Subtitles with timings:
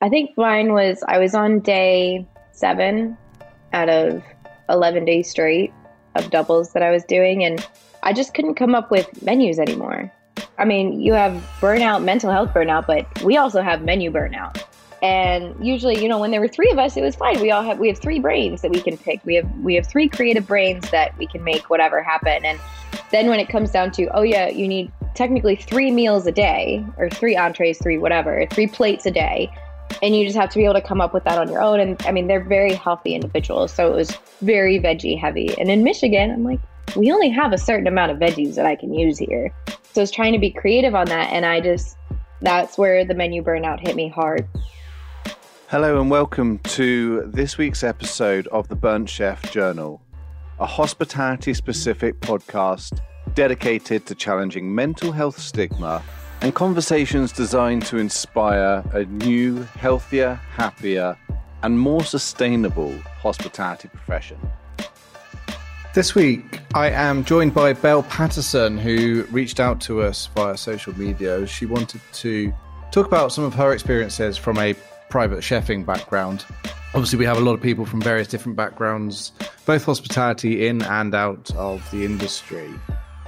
[0.00, 3.16] I think mine was I was on day seven
[3.72, 4.22] out of
[4.68, 5.72] 11 days straight
[6.14, 7.66] of doubles that I was doing, and
[8.04, 10.12] I just couldn't come up with menus anymore.
[10.56, 14.62] I mean, you have burnout, mental health burnout, but we also have menu burnout.
[15.02, 17.40] And usually, you know, when there were three of us, it was fine.
[17.40, 19.24] We all have we have three brains that we can pick.
[19.24, 22.44] We have we have three creative brains that we can make whatever happen.
[22.44, 22.60] And
[23.10, 26.84] then when it comes down to, oh yeah, you need technically three meals a day
[26.98, 29.50] or three entrees, three whatever, three plates a day.
[30.02, 31.80] And you just have to be able to come up with that on your own.
[31.80, 33.72] And I mean, they're very healthy individuals.
[33.72, 35.58] So it was very veggie heavy.
[35.58, 36.60] And in Michigan, I'm like,
[36.96, 39.52] we only have a certain amount of veggies that I can use here.
[39.92, 41.32] So I was trying to be creative on that.
[41.32, 41.96] And I just,
[42.40, 44.48] that's where the menu burnout hit me hard.
[45.68, 50.00] Hello, and welcome to this week's episode of the Burnt Chef Journal,
[50.58, 53.00] a hospitality specific podcast
[53.34, 56.02] dedicated to challenging mental health stigma
[56.40, 61.16] and conversations designed to inspire a new, healthier, happier,
[61.62, 64.38] and more sustainable hospitality profession.
[65.94, 70.96] This week, I am joined by Bella Patterson, who reached out to us via social
[70.96, 71.44] media.
[71.46, 72.52] She wanted to
[72.92, 74.74] talk about some of her experiences from a
[75.10, 76.44] private chefing background.
[76.94, 79.32] Obviously, we have a lot of people from various different backgrounds,
[79.66, 82.70] both hospitality in and out of the industry.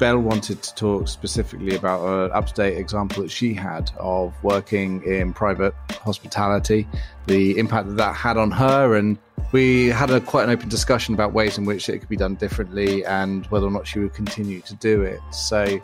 [0.00, 4.32] Bella wanted to talk specifically about an up to date example that she had of
[4.42, 6.88] working in private hospitality,
[7.26, 8.96] the impact that that had on her.
[8.96, 9.18] And
[9.52, 12.36] we had a quite an open discussion about ways in which it could be done
[12.36, 15.20] differently and whether or not she would continue to do it.
[15.32, 15.78] So,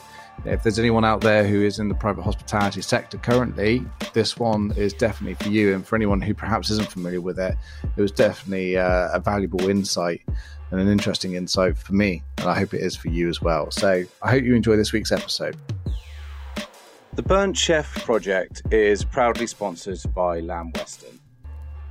[0.47, 4.73] if there's anyone out there who is in the private hospitality sector currently, this one
[4.79, 5.75] is definitely for you.
[5.75, 7.55] And for anyone who perhaps isn't familiar with it,
[7.97, 10.23] it was definitely uh, a valuable insight
[10.71, 12.23] and an interesting insight for me.
[12.39, 13.71] And I hope it is for you as well.
[13.71, 15.57] So I hope you enjoy this week's episode.
[17.15, 21.19] The Burnt Chef project is proudly sponsored by Lamb Weston,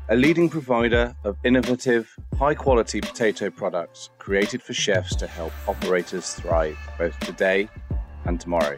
[0.10, 6.34] a leading provider of innovative, high quality potato products created for chefs to help operators
[6.36, 7.68] thrive both today
[8.26, 8.78] and tomorrow.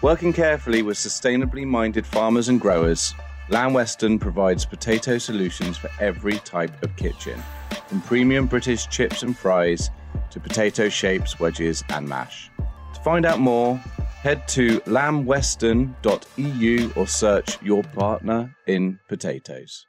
[0.00, 3.12] Working carefully with sustainably minded farmers and growers,
[3.50, 7.42] Lamb Weston provides potato solutions for every type of kitchen,
[7.86, 9.88] from premium British chips and fries
[10.30, 12.50] to potato shapes, wedges, and mash.
[12.58, 13.76] To find out more,
[14.20, 19.86] head to lambweston.eu or search your partner in potatoes.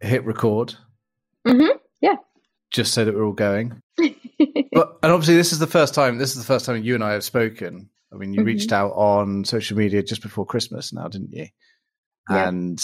[0.00, 0.74] Hit record.
[1.46, 1.76] Mm-hmm.
[2.00, 2.16] Yeah.
[2.70, 3.82] Just so that we're all going.
[3.98, 6.16] but, and obviously, this is the first time.
[6.16, 7.90] This is the first time you and I have spoken.
[8.10, 8.46] I mean, you mm-hmm.
[8.46, 11.48] reached out on social media just before Christmas now, didn't you?
[12.28, 12.48] Yeah.
[12.48, 12.80] And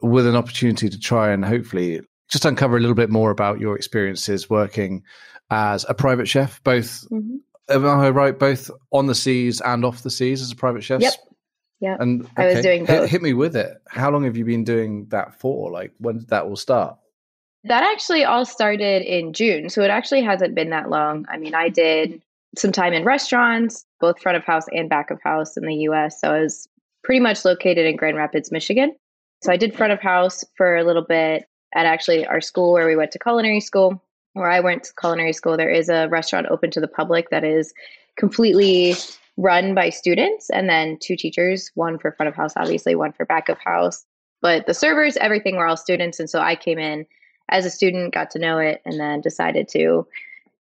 [0.00, 3.76] with an opportunity to try and hopefully just uncover a little bit more about your
[3.76, 5.02] experiences working
[5.50, 7.36] as a private chef, both, mm-hmm.
[7.68, 11.00] am I right, both on the seas and off the seas as a private chef?
[11.00, 11.14] Yep.
[11.80, 11.96] Yeah.
[12.00, 12.32] And okay.
[12.36, 13.02] I was doing both.
[13.02, 13.76] Hit, hit me with it.
[13.88, 15.70] How long have you been doing that for?
[15.70, 16.98] Like, when did that all start?
[17.64, 19.68] That actually all started in June.
[19.68, 21.26] So it actually hasn't been that long.
[21.28, 22.22] I mean, I did
[22.56, 26.20] some time in restaurants, both front of house and back of house in the US.
[26.20, 26.68] So I was
[27.06, 28.92] pretty much located in Grand Rapids, Michigan.
[29.40, 32.86] So I did front of house for a little bit at actually our school where
[32.86, 34.02] we went to culinary school.
[34.32, 37.44] Where I went to culinary school, there is a restaurant open to the public that
[37.44, 37.72] is
[38.16, 38.96] completely
[39.36, 43.24] run by students and then two teachers, one for front of house, obviously, one for
[43.24, 44.04] back of house.
[44.42, 46.18] But the servers, everything were all students.
[46.18, 47.06] And so I came in
[47.50, 50.08] as a student, got to know it, and then decided to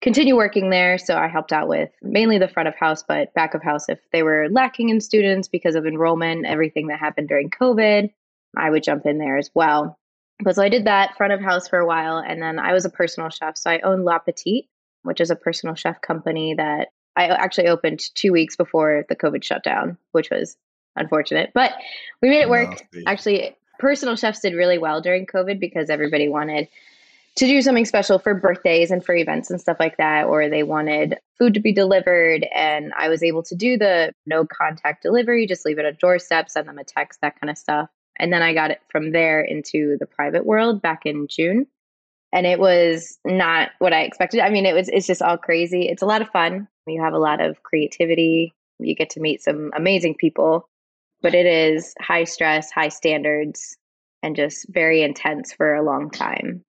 [0.01, 0.99] continue working there.
[0.99, 3.99] So I helped out with mainly the front of house, but back of house if
[4.13, 8.11] they were lacking in students because of enrollment, everything that happened during COVID,
[8.57, 9.99] I would jump in there as well.
[10.43, 12.19] But so I did that front of house for a while.
[12.19, 13.59] And then I was a personal chef.
[13.59, 14.69] So I own La Petite,
[15.03, 19.45] which is a personal chef company that I actually opened two weeks before the COVID
[19.45, 20.57] shutdown, which was
[20.97, 21.51] unfortunate.
[21.55, 21.73] But
[22.23, 22.87] we made it work.
[23.07, 26.69] Actually, personal chefs did really well during COVID because everybody wanted
[27.37, 30.63] to do something special for birthdays and for events and stuff like that, or they
[30.63, 32.47] wanted food to be delivered.
[32.55, 36.51] And I was able to do the no contact delivery, just leave it at doorstep,
[36.51, 37.89] send them a text, that kind of stuff.
[38.19, 41.67] And then I got it from there into the private world back in June.
[42.33, 44.41] And it was not what I expected.
[44.41, 45.89] I mean, it was it's just all crazy.
[45.89, 46.69] It's a lot of fun.
[46.87, 48.53] You have a lot of creativity.
[48.79, 50.69] You get to meet some amazing people,
[51.23, 53.77] but it is high stress, high standards,
[54.23, 56.65] and just very intense for a long time.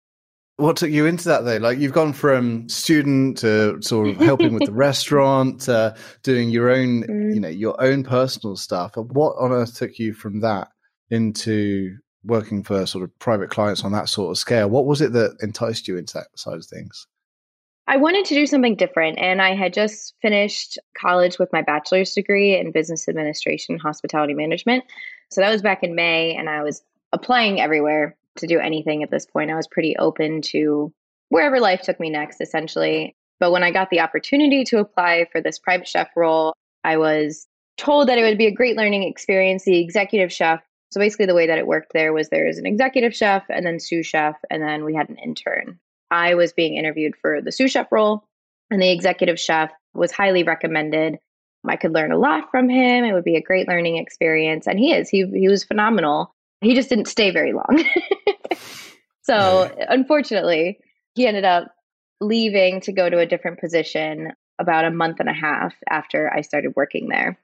[0.59, 1.59] What took you into that though?
[1.59, 6.71] Like you've gone from student to sort of helping with the restaurant to doing your
[6.71, 7.35] own, mm.
[7.35, 8.93] you know, your own personal stuff.
[8.97, 10.69] What on earth took you from that
[11.11, 14.69] into working for sort of private clients on that sort of scale?
[14.69, 17.07] What was it that enticed you into that side of things?
[17.89, 22.15] I wanted to do something different, and I had just finished college with my bachelor's
[22.15, 24.83] degree in business administration, hospitality management.
[25.31, 26.83] So that was back in May, and I was
[27.13, 29.51] applying everywhere to do anything at this point.
[29.51, 30.93] I was pretty open to
[31.29, 33.15] wherever life took me next, essentially.
[33.39, 36.55] But when I got the opportunity to apply for this private chef role,
[36.85, 37.47] I was
[37.77, 39.65] told that it would be a great learning experience.
[39.65, 42.67] The executive chef, so basically the way that it worked there was there was an
[42.67, 45.79] executive chef and then sous chef, and then we had an intern.
[46.11, 48.25] I was being interviewed for the sous chef role,
[48.71, 51.19] and the executive chef was highly recommended.
[51.69, 53.05] I could learn a lot from him.
[53.05, 54.67] It would be a great learning experience.
[54.67, 55.09] And he is.
[55.09, 56.33] He he was phenomenal.
[56.61, 57.85] He just didn't stay very long.
[59.27, 60.79] so unfortunately,
[61.15, 61.73] he ended up
[62.21, 66.41] leaving to go to a different position about a month and a half after I
[66.41, 67.39] started working there.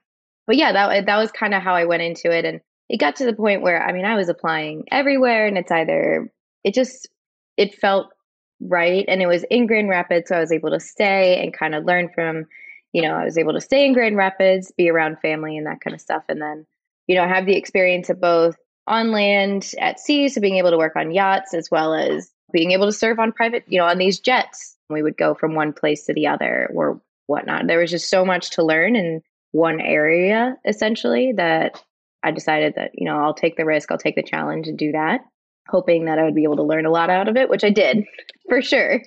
[0.47, 3.17] But yeah, that that was kind of how I went into it and it got
[3.17, 6.31] to the point where I mean I was applying everywhere and it's either
[6.63, 7.07] it just
[7.57, 8.09] it felt
[8.61, 11.75] right and it was in Grand Rapids so I was able to stay and kind
[11.75, 12.45] of learn from
[12.91, 15.81] you know I was able to stay in Grand Rapids, be around family and that
[15.81, 16.65] kind of stuff and then
[17.07, 18.55] you know have the experience of both
[18.87, 22.71] on land at sea so being able to work on yachts as well as being
[22.71, 24.77] able to serve on private, you know, on these jets.
[24.89, 27.67] We would go from one place to the other or whatnot.
[27.67, 29.21] There was just so much to learn in
[29.51, 31.81] one area, essentially, that
[32.21, 34.91] I decided that, you know, I'll take the risk, I'll take the challenge and do
[34.91, 35.21] that,
[35.67, 37.69] hoping that I would be able to learn a lot out of it, which I
[37.69, 38.03] did
[38.49, 39.01] for sure.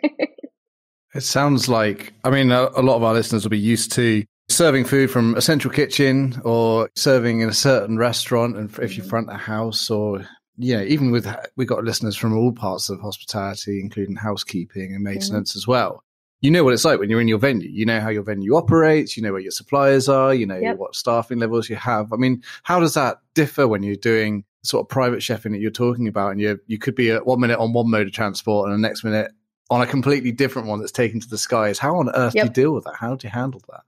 [1.14, 4.24] it sounds like, I mean, a, a lot of our listeners will be used to
[4.48, 9.02] serving food from a central kitchen or serving in a certain restaurant and if you
[9.02, 9.10] mm-hmm.
[9.10, 10.26] front a house or
[10.58, 15.50] yeah, even with we got listeners from all parts of hospitality, including housekeeping and maintenance
[15.50, 15.58] mm-hmm.
[15.58, 16.02] as well.
[16.40, 17.68] You know what it's like when you're in your venue.
[17.68, 19.16] You know how your venue operates.
[19.16, 20.34] You know where your suppliers are.
[20.34, 20.78] You know yep.
[20.78, 22.12] what staffing levels you have.
[22.12, 25.70] I mean, how does that differ when you're doing sort of private chefing that you're
[25.70, 26.32] talking about?
[26.32, 28.86] And you you could be at one minute on one mode of transport and the
[28.86, 29.32] next minute
[29.70, 31.78] on a completely different one that's taken to the skies.
[31.78, 32.44] How on earth yep.
[32.44, 32.96] do you deal with that?
[32.96, 33.82] How do you handle that?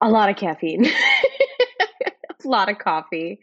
[0.00, 0.86] A lot of caffeine,
[2.44, 3.40] a lot of coffee.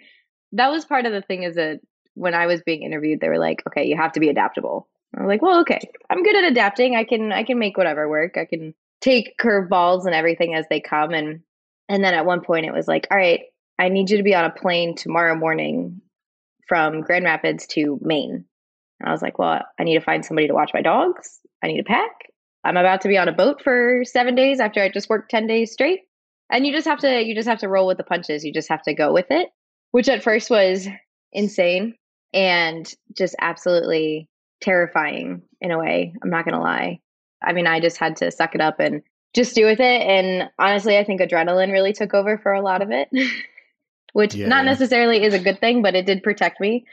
[0.54, 1.44] That was part of the thing.
[1.44, 1.82] Is that
[2.16, 5.22] when I was being interviewed, they were like, "Okay, you have to be adaptable." I
[5.22, 6.96] was like, "Well, okay, I'm good at adapting.
[6.96, 8.38] I can I can make whatever work.
[8.38, 11.42] I can take curveballs and everything as they come." And
[11.90, 13.42] and then at one point, it was like, "All right,
[13.78, 16.02] I need you to be on a plane tomorrow morning
[16.68, 18.46] from Grand Rapids to Maine."
[19.00, 21.40] And I was like, "Well, I need to find somebody to watch my dogs.
[21.64, 22.12] I need to pack.
[22.64, 25.46] I'm about to be on a boat for seven days after I just worked ten
[25.46, 26.07] days straight."
[26.50, 28.46] And you just have to you just have to roll with the punches.
[28.46, 29.50] You just have to go with it,
[29.92, 30.88] which at first was
[31.32, 31.96] insane
[32.34, 34.30] and just absolutely
[34.62, 36.14] terrifying in a way.
[36.22, 37.00] I'm not going to lie.
[37.42, 39.04] I mean, I just had to suck it up and
[39.34, 40.02] just do with it.
[40.02, 43.10] And honestly, I think adrenaline really took over for a lot of it,
[44.14, 44.48] which yeah.
[44.48, 46.86] not necessarily is a good thing, but it did protect me.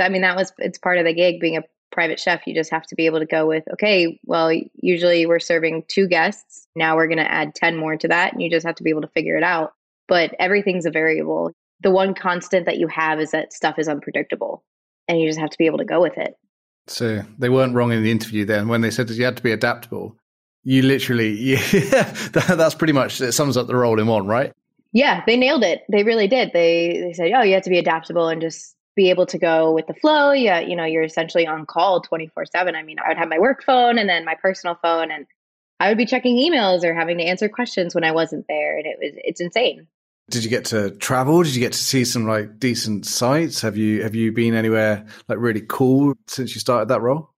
[0.00, 1.62] I mean, that was, it's part of the gig being a
[1.94, 2.46] private chef.
[2.46, 6.06] You just have to be able to go with, okay, well, usually we're serving two
[6.06, 6.66] guests.
[6.74, 8.32] Now we're going to add 10 more to that.
[8.32, 9.72] And you just have to be able to figure it out.
[10.06, 11.52] But everything's a variable.
[11.80, 14.62] The one constant that you have is that stuff is unpredictable
[15.08, 16.34] and you just have to be able to go with it.
[16.86, 19.42] So they weren't wrong in the interview then when they said that you had to
[19.42, 20.16] be adaptable.
[20.64, 21.62] You literally, yeah,
[22.32, 23.32] that, that's pretty much it.
[23.32, 24.52] Sums up the role in one, right?
[24.92, 25.82] Yeah, they nailed it.
[25.90, 26.52] They really did.
[26.52, 29.72] They they said, oh, you have to be adaptable and just be able to go
[29.72, 30.32] with the flow.
[30.32, 32.74] Yeah, you know, you're essentially on call 24 seven.
[32.74, 35.26] I mean, I would have my work phone and then my personal phone, and
[35.80, 38.86] I would be checking emails or having to answer questions when I wasn't there, and
[38.86, 39.86] it was it's insane.
[40.30, 41.42] Did you get to travel?
[41.42, 43.60] Did you get to see some like decent sites?
[43.60, 47.30] Have you have you been anywhere like really cool since you started that role?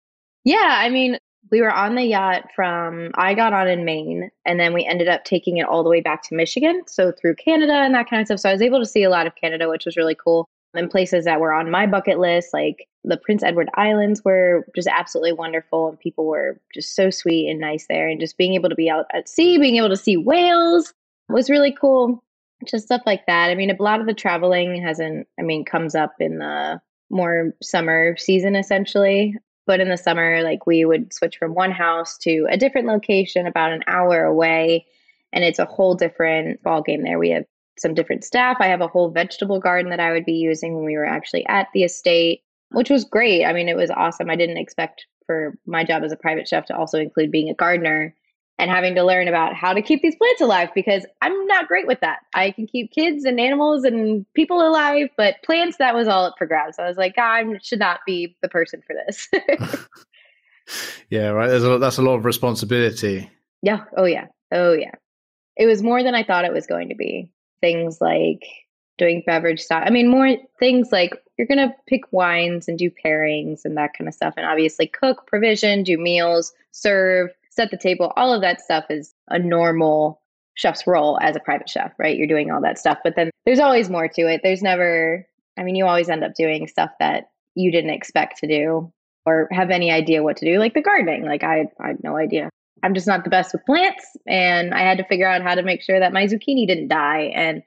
[0.44, 1.16] Yeah, I mean,
[1.50, 5.08] we were on the yacht from I got on in Maine and then we ended
[5.08, 8.20] up taking it all the way back to Michigan, so through Canada and that kind
[8.20, 8.40] of stuff.
[8.40, 10.48] So I was able to see a lot of Canada, which was really cool.
[10.74, 14.88] And places that were on my bucket list, like the Prince Edward Islands, were just
[14.88, 18.08] absolutely wonderful, and people were just so sweet and nice there.
[18.08, 20.92] And just being able to be out at sea, being able to see whales
[21.28, 22.22] was really cool
[22.66, 23.50] just stuff like that.
[23.50, 27.54] I mean, a lot of the traveling hasn't, I mean, comes up in the more
[27.62, 29.36] summer season essentially.
[29.66, 33.46] But in the summer, like we would switch from one house to a different location
[33.46, 34.86] about an hour away.
[35.32, 37.18] And it's a whole different ball game there.
[37.18, 37.46] We have
[37.78, 38.58] some different staff.
[38.60, 41.46] I have a whole vegetable garden that I would be using when we were actually
[41.46, 43.44] at the estate, which was great.
[43.44, 44.30] I mean, it was awesome.
[44.30, 47.54] I didn't expect for my job as a private chef to also include being a
[47.54, 48.14] gardener
[48.58, 51.86] and having to learn about how to keep these plants alive because I'm not great
[51.86, 52.20] with that.
[52.34, 56.34] I can keep kids and animals and people alive, but plants, that was all up
[56.38, 56.78] for grabs.
[56.78, 59.28] I was like, ah, I should not be the person for this.
[61.10, 61.48] yeah, right.
[61.48, 63.28] There's a, that's a lot of responsibility.
[63.62, 63.84] Yeah.
[63.96, 64.26] Oh, yeah.
[64.52, 64.92] Oh, yeah.
[65.56, 67.30] It was more than I thought it was going to be.
[67.64, 68.44] Things like
[68.98, 69.82] doing beverage stuff.
[69.86, 73.94] I mean, more things like you're going to pick wines and do pairings and that
[73.96, 74.34] kind of stuff.
[74.36, 79.14] And obviously, cook, provision, do meals, serve set the table, all of that stuff is
[79.28, 80.20] a normal
[80.54, 82.16] chef's role as a private chef, right?
[82.16, 82.98] You're doing all that stuff.
[83.02, 84.40] But then there's always more to it.
[84.42, 85.26] There's never,
[85.58, 88.92] I mean, you always end up doing stuff that you didn't expect to do
[89.26, 91.24] or have any idea what to do, like the gardening.
[91.24, 92.50] Like I, I had no idea.
[92.84, 95.62] I'm just not the best with plants, and I had to figure out how to
[95.62, 97.62] make sure that my zucchini didn't die and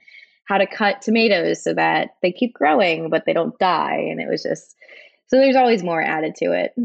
[0.46, 4.08] how to cut tomatoes so that they keep growing but they don't die.
[4.12, 4.76] And it was just
[5.28, 6.76] so there's always more added to it.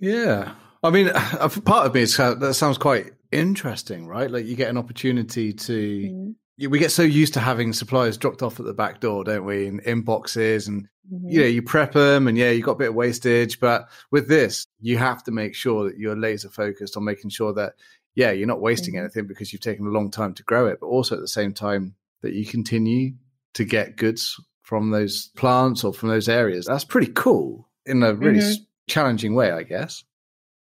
[0.00, 1.10] Yeah, I mean,
[1.64, 4.30] part of me is that sounds quite interesting, right?
[4.30, 5.72] Like you get an opportunity to.
[5.72, 6.30] Mm-hmm
[6.66, 9.66] we get so used to having suppliers dropped off at the back door, don't we?
[9.66, 11.28] In, in boxes, and mm-hmm.
[11.28, 13.60] you know, you prep them, and yeah, you got a bit of wastage.
[13.60, 17.52] But with this, you have to make sure that you're laser focused on making sure
[17.54, 17.74] that
[18.14, 19.04] yeah, you're not wasting mm-hmm.
[19.04, 21.54] anything because you've taken a long time to grow it, but also at the same
[21.54, 23.12] time that you continue
[23.54, 26.66] to get goods from those plants or from those areas.
[26.66, 28.62] That's pretty cool in a really mm-hmm.
[28.88, 30.02] challenging way, I guess.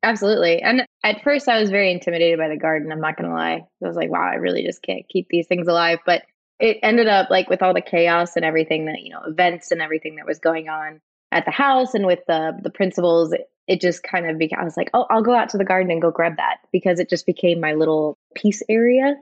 [0.06, 0.62] Absolutely.
[0.62, 2.92] And at first, I was very intimidated by the garden.
[2.92, 3.64] I'm not going to lie.
[3.84, 5.98] I was like, wow, I really just can't keep these things alive.
[6.06, 6.22] But
[6.60, 9.82] it ended up like with all the chaos and everything that, you know, events and
[9.82, 13.82] everything that was going on at the house and with the the principals, it, it
[13.82, 16.04] just kind of became, I was like, oh, I'll go out to the garden and
[16.04, 19.16] go grab that because it just became my little peace area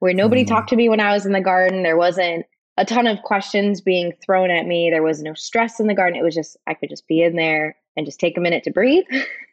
[0.00, 0.48] where nobody mm.
[0.48, 1.82] talked to me when I was in the garden.
[1.82, 2.44] There wasn't
[2.76, 4.90] a ton of questions being thrown at me.
[4.90, 6.20] There was no stress in the garden.
[6.20, 8.70] It was just, I could just be in there and just take a minute to
[8.70, 9.06] breathe.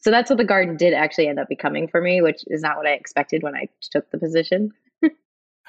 [0.00, 2.76] So that's what the garden did actually end up becoming for me, which is not
[2.76, 4.72] what I expected when I took the position.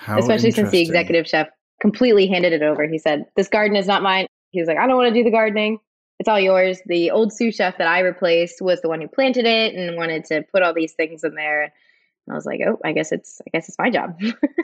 [0.08, 1.48] Especially since the executive chef
[1.82, 2.88] completely handed it over.
[2.88, 4.28] He said, This garden is not mine.
[4.52, 5.80] He was like, I don't want to do the gardening.
[6.20, 6.80] It's all yours.
[6.86, 10.26] The old sous chef that I replaced was the one who planted it and wanted
[10.26, 11.64] to put all these things in there.
[11.64, 11.72] And
[12.32, 14.20] I was like, Oh, I guess it's I guess it's my job.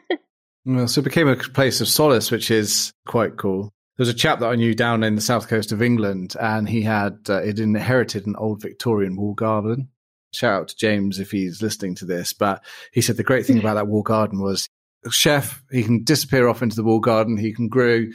[0.66, 3.72] well, so it became a place of solace, which is quite cool.
[3.98, 6.84] There's a chap that I knew down in the south coast of England, and he
[6.84, 9.89] had uh, he'd inherited an old Victorian wall garden.
[10.34, 12.32] Shout out to James if he's listening to this.
[12.34, 14.68] But he said the great thing about that wall garden was
[15.10, 15.63] chef.
[15.72, 17.38] He can disappear off into the wall garden.
[17.38, 18.06] He can grow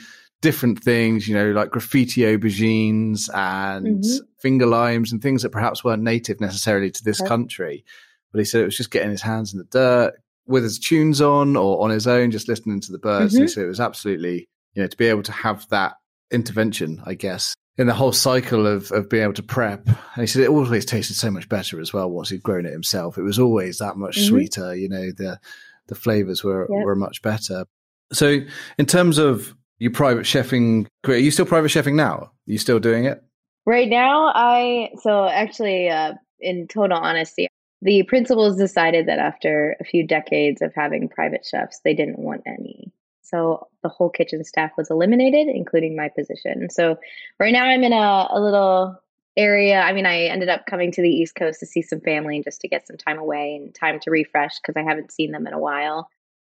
[0.41, 4.25] different things, you know, like graffiti aubergines and mm-hmm.
[4.39, 7.29] finger limes and things that perhaps weren't native necessarily to this okay.
[7.29, 7.85] country.
[8.31, 10.15] But he said it was just getting his hands in the dirt
[10.47, 13.35] with his tunes on or on his own, just listening to the birds.
[13.35, 13.43] Mm-hmm.
[13.43, 15.95] He said it was absolutely you know, to be able to have that
[16.31, 19.87] intervention, I guess, in the whole cycle of, of being able to prep.
[19.87, 22.73] And he said it always tasted so much better as well once he'd grown it
[22.73, 23.19] himself.
[23.19, 24.29] It was always that much mm-hmm.
[24.29, 25.38] sweeter, you know, the
[25.88, 26.85] the flavors were, yep.
[26.85, 27.64] were much better.
[28.12, 28.38] So
[28.79, 32.14] in terms of your private chefing career, are you still private chefing now?
[32.14, 33.23] Are you still doing it?
[33.67, 37.49] Right now, I, so actually, uh, in total honesty,
[37.81, 42.43] the principals decided that after a few decades of having private chefs, they didn't want
[42.47, 42.93] any.
[43.33, 46.69] So the whole kitchen staff was eliminated, including my position.
[46.71, 46.97] So
[47.41, 48.99] right now I'm in a, a little
[49.37, 49.81] area.
[49.81, 52.45] I mean, I ended up coming to the East Coast to see some family and
[52.45, 55.47] just to get some time away and time to refresh because I haven't seen them
[55.47, 56.09] in a while.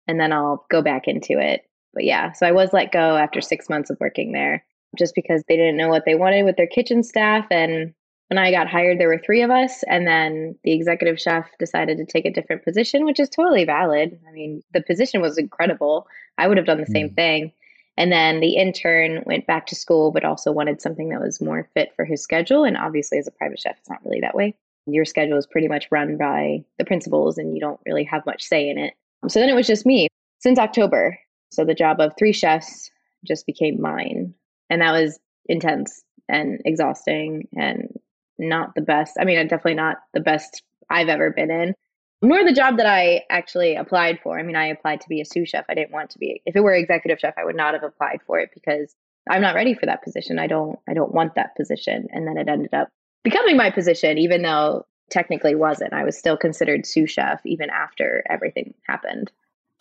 [0.07, 1.63] And then I'll go back into it.
[1.95, 4.65] But yeah, so I was let go after six months of working there
[4.97, 7.47] just because they didn't know what they wanted with their kitchen staff.
[7.51, 7.93] And
[8.29, 9.83] when I got hired, there were three of us.
[9.89, 14.19] And then the executive chef decided to take a different position, which is totally valid.
[14.29, 16.07] I mean, the position was incredible.
[16.37, 16.93] I would have done the mm.
[16.93, 17.53] same thing.
[17.97, 21.69] And then the intern went back to school, but also wanted something that was more
[21.75, 22.65] fit for his schedule.
[22.65, 24.55] And obviously, as a private chef, it's not really that way.
[24.87, 28.45] Your schedule is pretty much run by the principals, and you don't really have much
[28.45, 28.95] say in it.
[29.27, 30.07] So then it was just me
[30.39, 31.19] since October.
[31.51, 32.91] So the job of three chefs
[33.27, 34.35] just became mine.
[34.71, 37.98] And that was intense and exhausting and
[38.39, 39.17] not the best.
[39.21, 41.75] I mean, definitely not the best I've ever been in
[42.21, 44.39] nor the job that I actually applied for.
[44.39, 45.65] I mean, I applied to be a sous chef.
[45.69, 46.43] I didn't want to be.
[46.47, 48.95] If it were executive chef, I would not have applied for it because
[49.31, 50.39] I'm not ready for that position.
[50.39, 50.79] I don't.
[50.89, 52.09] I don't want that position.
[52.11, 52.89] And then it ended up
[53.23, 55.93] becoming my position, even though technically wasn't.
[55.93, 59.31] I was still considered sous chef even after everything happened.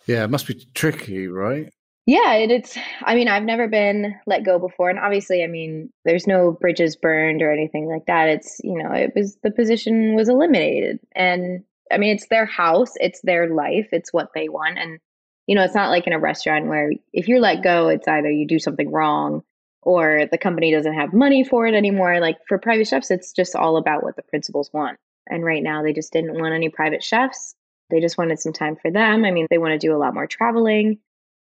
[0.06, 1.72] Yeah, it must be tricky, right?
[2.08, 2.78] Yeah, it, it's.
[3.02, 6.96] I mean, I've never been let go before, and obviously, I mean, there's no bridges
[6.96, 8.30] burned or anything like that.
[8.30, 12.92] It's you know, it was the position was eliminated, and I mean, it's their house,
[12.96, 14.78] it's their life, it's what they want.
[14.78, 15.00] And,
[15.46, 18.30] you know, it's not like in a restaurant where if you're let go, it's either
[18.30, 19.42] you do something wrong
[19.82, 22.20] or the company doesn't have money for it anymore.
[22.20, 24.98] Like for private chefs, it's just all about what the principals want.
[25.26, 27.54] And right now, they just didn't want any private chefs.
[27.90, 29.24] They just wanted some time for them.
[29.24, 30.98] I mean, they want to do a lot more traveling,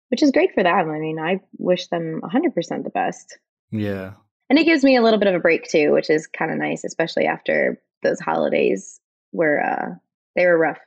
[0.10, 0.90] which is great for them.
[0.90, 3.38] I mean, I wish them 100% the best.
[3.72, 4.14] Yeah.
[4.50, 6.58] And it gives me a little bit of a break too, which is kind of
[6.58, 9.00] nice, especially after those holidays
[9.32, 9.96] where uh,
[10.36, 10.80] they were rough.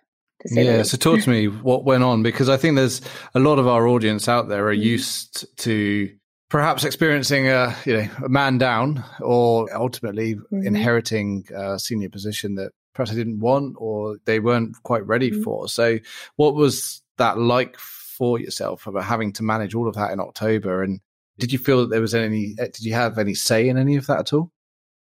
[0.43, 0.65] To say.
[0.65, 3.03] Yeah, so talk to me what went on because I think there's
[3.35, 4.83] a lot of our audience out there are mm-hmm.
[4.83, 6.11] used to
[6.49, 10.67] perhaps experiencing a you know a man down or ultimately mm-hmm.
[10.67, 15.43] inheriting a senior position that perhaps they didn't want or they weren't quite ready mm-hmm.
[15.43, 15.69] for.
[15.69, 15.99] So,
[16.37, 17.77] what was that like
[18.21, 20.83] for yourself about having to manage all of that in October?
[20.83, 21.00] And
[21.39, 22.55] did you feel that there was any?
[22.61, 24.53] Uh, did you have any say in any of that at all?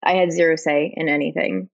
[0.03, 1.69] I had zero say in anything.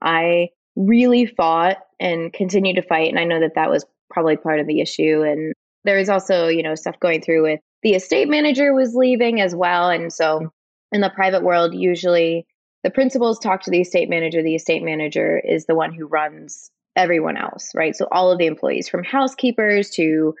[0.00, 3.10] I really fought and continued to fight.
[3.10, 5.22] And I know that that was probably part of the issue.
[5.22, 9.40] And there was also, you know, stuff going through with the estate manager was leaving
[9.40, 9.90] as well.
[9.90, 10.52] And so
[10.92, 12.46] in the private world, usually
[12.84, 14.44] the principals talk to the estate manager.
[14.44, 17.96] The estate manager is the one who runs everyone else, right?
[17.96, 20.34] So all of the employees from housekeepers to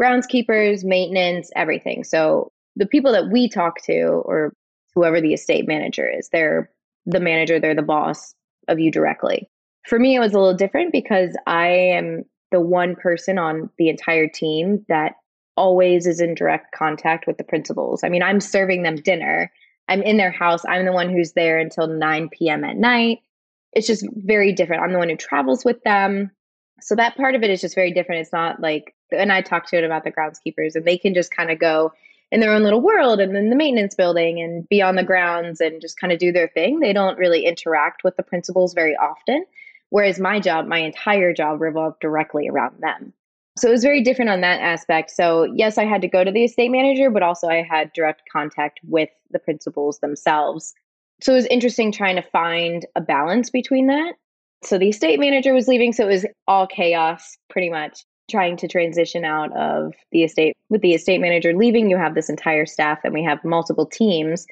[0.00, 2.04] groundskeepers, maintenance, everything.
[2.04, 4.52] So the people that we talk to or
[4.94, 6.70] whoever the estate manager is, they're
[7.06, 8.34] the manager, they're the boss
[8.68, 9.48] of you directly.
[9.86, 13.88] For me, it was a little different because I am the one person on the
[13.88, 15.14] entire team that
[15.56, 18.04] always is in direct contact with the principals.
[18.04, 19.50] I mean, I'm serving them dinner.
[19.88, 20.62] I'm in their house.
[20.68, 22.64] I'm the one who's there until 9 p.m.
[22.64, 23.20] at night.
[23.72, 24.82] It's just very different.
[24.82, 26.30] I'm the one who travels with them.
[26.80, 28.22] So that part of it is just very different.
[28.22, 31.30] It's not like, and I talked to it about the groundskeepers, and they can just
[31.30, 31.92] kind of go
[32.30, 35.60] in their own little world and in the maintenance building and be on the grounds
[35.60, 36.80] and just kind of do their thing.
[36.80, 39.44] They don't really interact with the principals very often.
[39.90, 43.14] Whereas my job, my entire job revolved directly around them.
[43.56, 45.10] So it was very different on that aspect.
[45.10, 48.22] So, yes, I had to go to the estate manager, but also I had direct
[48.30, 50.74] contact with the principals themselves.
[51.20, 54.14] So it was interesting trying to find a balance between that.
[54.62, 58.68] So the estate manager was leaving, so it was all chaos pretty much trying to
[58.68, 60.56] transition out of the estate.
[60.68, 64.46] With the estate manager leaving, you have this entire staff and we have multiple teams.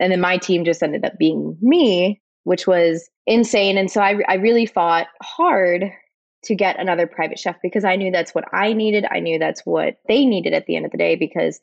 [0.00, 3.78] And then my team just ended up being me, which was insane.
[3.78, 5.92] And so I, I really fought hard
[6.44, 9.06] to get another private chef because I knew that's what I needed.
[9.10, 11.60] I knew that's what they needed at the end of the day because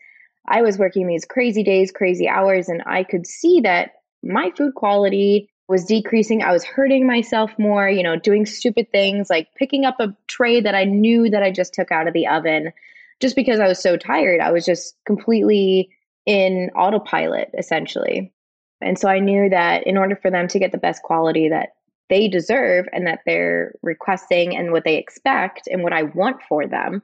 [0.47, 3.91] I was working these crazy days, crazy hours, and I could see that
[4.23, 6.41] my food quality was decreasing.
[6.41, 10.59] I was hurting myself more, you know, doing stupid things like picking up a tray
[10.59, 12.73] that I knew that I just took out of the oven
[13.19, 14.41] just because I was so tired.
[14.41, 15.91] I was just completely
[16.25, 18.33] in autopilot essentially.
[18.81, 21.69] And so I knew that in order for them to get the best quality that
[22.09, 26.65] they deserve and that they're requesting and what they expect and what I want for
[26.65, 27.03] them,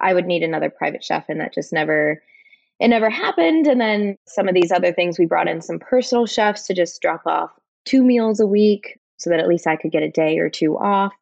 [0.00, 1.28] I would need another private chef.
[1.28, 2.22] And that just never,
[2.80, 3.66] it never happened.
[3.66, 7.02] And then some of these other things, we brought in some personal chefs to just
[7.02, 7.50] drop off
[7.88, 10.76] two meals a week so that at least I could get a day or two
[10.76, 11.12] off.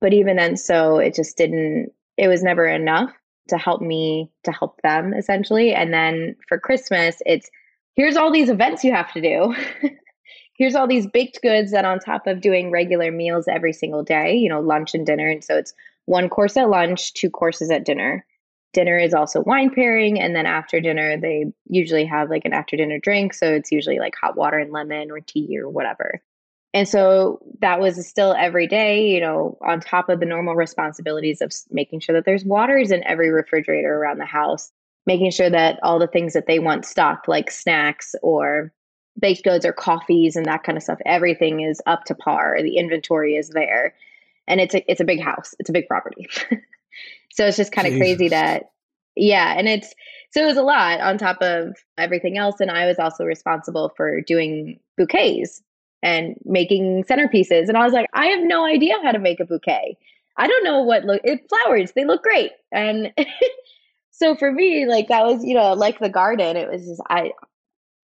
[0.00, 3.10] But even then, so it just didn't, it was never enough
[3.48, 5.74] to help me to help them essentially.
[5.74, 7.50] And then for Christmas, it's
[7.94, 9.54] here's all these events you have to do.
[10.56, 14.34] here's all these baked goods that on top of doing regular meals every single day,
[14.34, 15.28] you know, lunch and dinner.
[15.28, 15.74] And so it's
[16.06, 18.24] one course at lunch, two courses at dinner.
[18.74, 20.20] Dinner is also wine pairing.
[20.20, 23.32] And then after dinner, they usually have like an after dinner drink.
[23.32, 26.20] So it's usually like hot water and lemon or tea or whatever.
[26.74, 31.40] And so that was still every day, you know, on top of the normal responsibilities
[31.40, 34.72] of making sure that there's waters in every refrigerator around the house,
[35.06, 38.72] making sure that all the things that they want stocked, like snacks or
[39.16, 42.58] baked goods or coffees and that kind of stuff, everything is up to par.
[42.60, 43.94] The inventory is there.
[44.48, 45.54] And it's a it's a big house.
[45.60, 46.28] It's a big property.
[47.34, 48.70] so it's just kind of crazy that
[49.16, 49.92] yeah, and it's
[50.30, 52.56] so it was a lot on top of everything else.
[52.60, 55.62] And I was also responsible for doing bouquets
[56.02, 57.68] and making centerpieces.
[57.68, 59.96] And I was like, I have no idea how to make a bouquet.
[60.36, 62.52] I don't know what look it flowers, they look great.
[62.72, 63.12] And
[64.10, 67.32] so for me, like that was, you know, like the garden, it was just I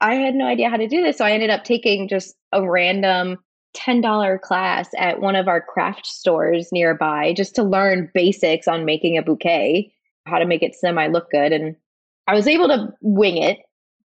[0.00, 1.18] I had no idea how to do this.
[1.18, 3.38] So I ended up taking just a random
[3.76, 9.16] $10 class at one of our craft stores nearby just to learn basics on making
[9.16, 9.92] a bouquet,
[10.26, 11.52] how to make it semi look good.
[11.52, 11.76] And
[12.26, 13.58] I was able to wing it.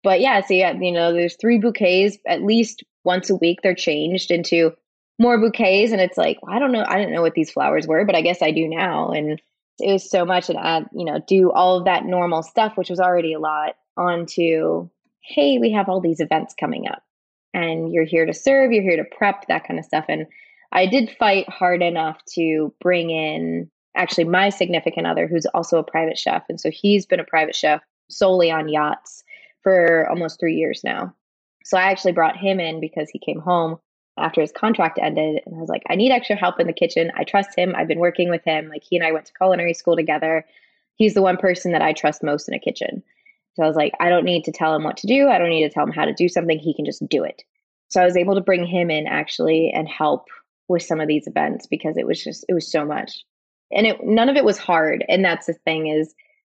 [0.04, 3.62] But yeah, so yeah, you know, there's three bouquets at least once a week.
[3.62, 4.74] They're changed into
[5.18, 5.92] more bouquets.
[5.92, 6.84] And it's like, well, I don't know.
[6.86, 9.12] I didn't know what these flowers were, but I guess I do now.
[9.12, 9.42] And
[9.80, 12.90] it was so much and I, you know, do all of that normal stuff, which
[12.90, 14.90] was already a lot, onto
[15.22, 17.02] hey, we have all these events coming up
[17.54, 20.06] and you're here to serve, you're here to prep, that kind of stuff.
[20.08, 20.26] And
[20.72, 25.84] I did fight hard enough to bring in actually my significant other, who's also a
[25.84, 26.44] private chef.
[26.50, 29.24] And so he's been a private chef solely on yachts
[29.62, 31.14] for almost three years now.
[31.64, 33.78] So I actually brought him in because he came home
[34.18, 35.42] after his contract ended.
[35.46, 37.12] And I was like, I need extra help in the kitchen.
[37.16, 37.74] I trust him.
[37.76, 38.68] I've been working with him.
[38.68, 40.46] Like he and I went to culinary school together.
[40.96, 43.04] He's the one person that I trust most in a kitchen.
[43.56, 45.30] So I was like, I don't need to tell him what to do.
[45.30, 46.58] I don't need to tell him how to do something.
[46.58, 47.44] He can just do it.
[47.90, 50.28] So I was able to bring him in actually and help
[50.68, 53.24] with some of these events because it was just, it was so much.
[53.72, 55.06] And it, none of it was hard.
[55.08, 56.14] And that's the thing is,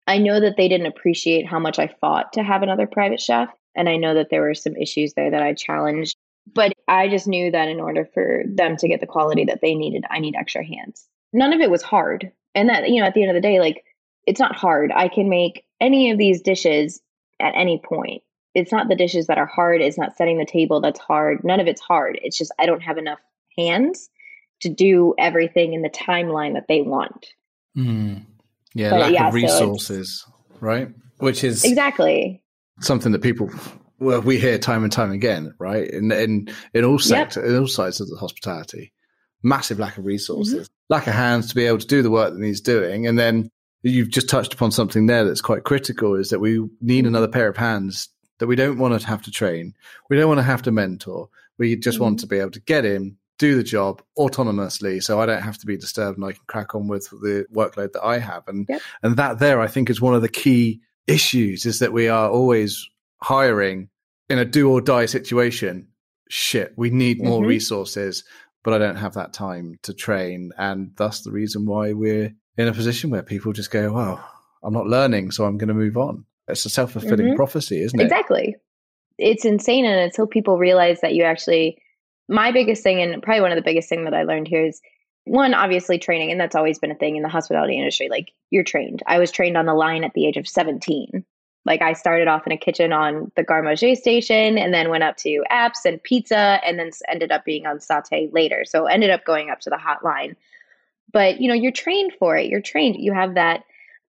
[0.07, 3.49] I know that they didn't appreciate how much I fought to have another private chef.
[3.75, 6.17] And I know that there were some issues there that I challenged.
[6.55, 9.75] But I just knew that in order for them to get the quality that they
[9.75, 11.07] needed, I need extra hands.
[11.33, 12.31] None of it was hard.
[12.55, 13.85] And that, you know, at the end of the day, like,
[14.27, 14.93] it's not hard.
[14.95, 17.01] I can make any of these dishes
[17.41, 18.23] at any point.
[18.55, 21.45] it's not the dishes that are hard, it's not setting the table that's hard.
[21.45, 22.19] None of it's hard.
[22.23, 23.19] It's just I don't have enough
[23.59, 24.09] hands
[24.61, 27.27] to do everything in the timeline that they want.
[27.77, 28.23] Mm.
[28.75, 30.89] Yeah, but lack yeah, of resources, so right?
[31.19, 32.43] Which is exactly
[32.81, 33.51] something that people
[33.99, 35.89] well we hear time and time again, right?
[35.91, 37.53] In in in all sectors, yep.
[37.53, 38.93] in all sides of the hospitality,
[39.43, 40.95] massive lack of resources, mm-hmm.
[40.95, 43.51] lack of hands to be able to do the work that he's doing, and then
[43.91, 47.09] you've just touched upon something there that's quite critical: is that we need mm-hmm.
[47.09, 49.75] another pair of hands that we don't want to have to train,
[50.11, 52.05] we don't want to have to mentor, we just mm-hmm.
[52.05, 55.59] want to be able to get in, do the job autonomously so I don't have
[55.59, 58.45] to be disturbed and I can crack on with the workload that I have.
[58.47, 58.81] And yep.
[59.03, 62.29] and that there I think is one of the key issues is that we are
[62.29, 62.89] always
[63.23, 63.89] hiring
[64.29, 65.89] in a do or die situation.
[66.29, 67.49] Shit, we need more mm-hmm.
[67.49, 68.25] resources,
[68.65, 70.53] but I don't have that time to train.
[70.59, 74.25] And that's the reason why we're in a position where people just go, Well,
[74.63, 76.25] I'm not learning, so I'm going to move on.
[76.49, 77.37] It's a self fulfilling mm-hmm.
[77.37, 78.05] prophecy, isn't it?
[78.05, 78.57] Exactly.
[79.19, 79.85] It's insane.
[79.85, 81.79] And until people realize that you actually
[82.29, 84.81] my biggest thing and probably one of the biggest thing that I learned here is
[85.25, 88.65] one obviously training and that's always been a thing in the hospitality industry like you're
[88.65, 89.03] trained.
[89.07, 91.25] I was trained on the line at the age of 17.
[91.65, 95.17] Like I started off in a kitchen on the Manger station and then went up
[95.19, 98.65] to apps and pizza and then ended up being on Sauté later.
[98.65, 100.37] So ended up going up to the hot line.
[101.13, 102.49] But you know, you're trained for it.
[102.49, 102.97] You're trained.
[102.99, 103.65] You have that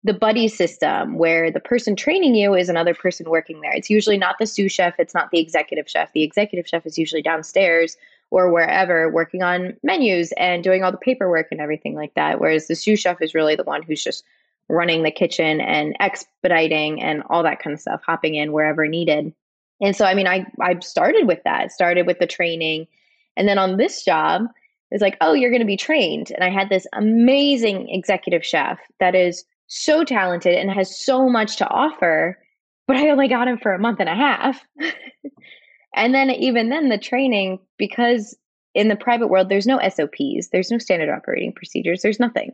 [0.05, 3.73] the buddy system where the person training you is another person working there.
[3.73, 6.13] It's usually not the sous chef, it's not the executive chef.
[6.13, 7.97] The executive chef is usually downstairs
[8.31, 12.39] or wherever working on menus and doing all the paperwork and everything like that.
[12.39, 14.25] Whereas the sous chef is really the one who's just
[14.69, 19.33] running the kitchen and expediting and all that kind of stuff, hopping in wherever needed.
[19.81, 22.87] And so, I mean, I, I started with that, started with the training.
[23.37, 24.47] And then on this job,
[24.91, 26.31] it's like, oh, you're going to be trained.
[26.31, 31.57] And I had this amazing executive chef that is so talented and has so much
[31.57, 32.39] to offer,
[32.87, 34.65] but I only got him for a month and a half.
[35.97, 38.37] and then, even then, the training, because
[38.75, 42.53] in the private world, there's no SOPs, there's no standard operating procedures, there's nothing.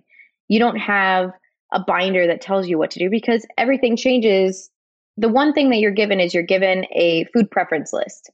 [0.49, 1.33] You don't have
[1.73, 4.71] a binder that tells you what to do because everything changes.
[5.17, 8.31] The one thing that you're given is you're given a food preference list,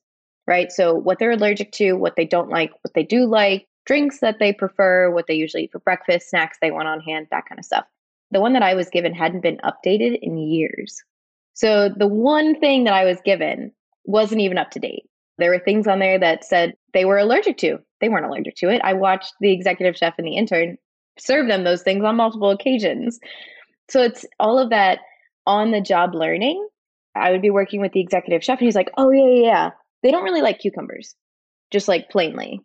[0.46, 0.70] right?
[0.70, 4.38] So, what they're allergic to, what they don't like, what they do like, drinks that
[4.38, 7.59] they prefer, what they usually eat for breakfast, snacks they want on hand, that kind
[7.59, 7.87] of stuff
[8.31, 11.03] the one that I was given hadn't been updated in years.
[11.55, 13.72] So the one thing that I was given
[14.05, 15.05] wasn't even up to date.
[15.38, 17.79] There were things on there that said they were allergic to.
[18.01, 18.81] They weren't allergic to it.
[18.85, 20.77] I watched the executive chef and the intern
[21.18, 23.18] serve them those things on multiple occasions.
[23.88, 25.01] So it's all of that
[25.46, 26.66] on the job learning.
[27.14, 29.70] I would be working with the executive chef and he's like, "Oh yeah, yeah, yeah.
[30.03, 31.14] They don't really like cucumbers."
[31.70, 32.61] Just like plainly.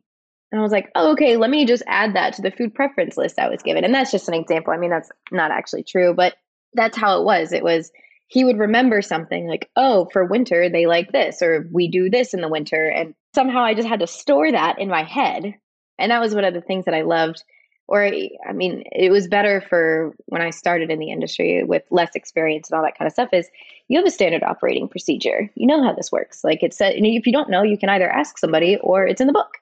[0.51, 3.15] And I was like, oh, okay, let me just add that to the food preference
[3.15, 3.83] list I was given.
[3.83, 4.73] And that's just an example.
[4.73, 6.35] I mean, that's not actually true, but
[6.73, 7.53] that's how it was.
[7.53, 7.91] It was
[8.27, 12.33] he would remember something like, oh, for winter, they like this, or we do this
[12.33, 12.87] in the winter.
[12.87, 15.55] And somehow I just had to store that in my head.
[15.99, 17.43] And that was one of the things that I loved.
[17.89, 22.15] Or, I mean, it was better for when I started in the industry with less
[22.15, 23.49] experience and all that kind of stuff is
[23.89, 25.49] you have a standard operating procedure.
[25.55, 26.41] You know how this works.
[26.41, 29.27] Like it said, if you don't know, you can either ask somebody or it's in
[29.27, 29.57] the book.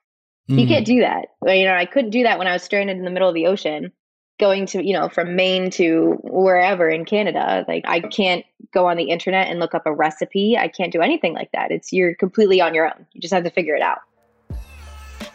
[0.49, 0.59] Mm.
[0.59, 1.27] You can't do that.
[1.45, 3.45] You know, I couldn't do that when I was stranded in the middle of the
[3.45, 3.91] ocean,
[4.39, 7.65] going to, you know, from Maine to wherever in Canada.
[7.67, 10.57] Like I can't go on the internet and look up a recipe.
[10.57, 11.71] I can't do anything like that.
[11.71, 13.05] It's you're completely on your own.
[13.13, 13.99] You just have to figure it out.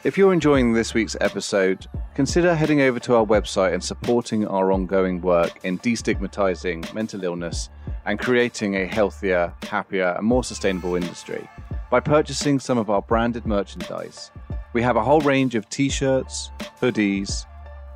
[0.03, 4.70] If you're enjoying this week's episode, consider heading over to our website and supporting our
[4.70, 7.70] ongoing work in destigmatizing mental illness
[8.05, 11.48] and creating a healthier, happier, and more sustainable industry
[11.90, 14.31] by purchasing some of our branded merchandise.
[14.74, 17.46] We have a whole range of t shirts, hoodies,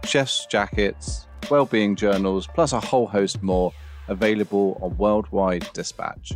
[0.04, 3.72] chef's jackets, well-being journals, plus a whole host more
[4.06, 6.34] available on Worldwide Dispatch.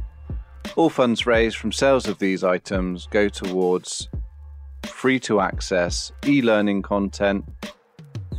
[0.75, 4.09] All funds raised from sales of these items go towards
[4.85, 7.45] free to access e learning content,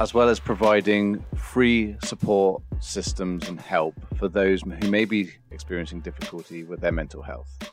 [0.01, 6.01] as well as providing free support systems and help for those who may be experiencing
[6.01, 7.71] difficulty with their mental health.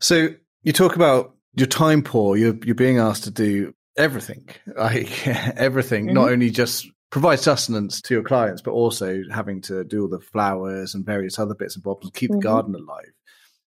[0.00, 0.28] So,
[0.62, 2.36] you talk about you're time poor.
[2.36, 6.06] You're you're being asked to do everything, like everything.
[6.06, 6.14] Mm-hmm.
[6.14, 10.20] Not only just provide sustenance to your clients, but also having to do all the
[10.20, 12.38] flowers and various other bits and bobs and keep mm-hmm.
[12.40, 13.12] the garden alive.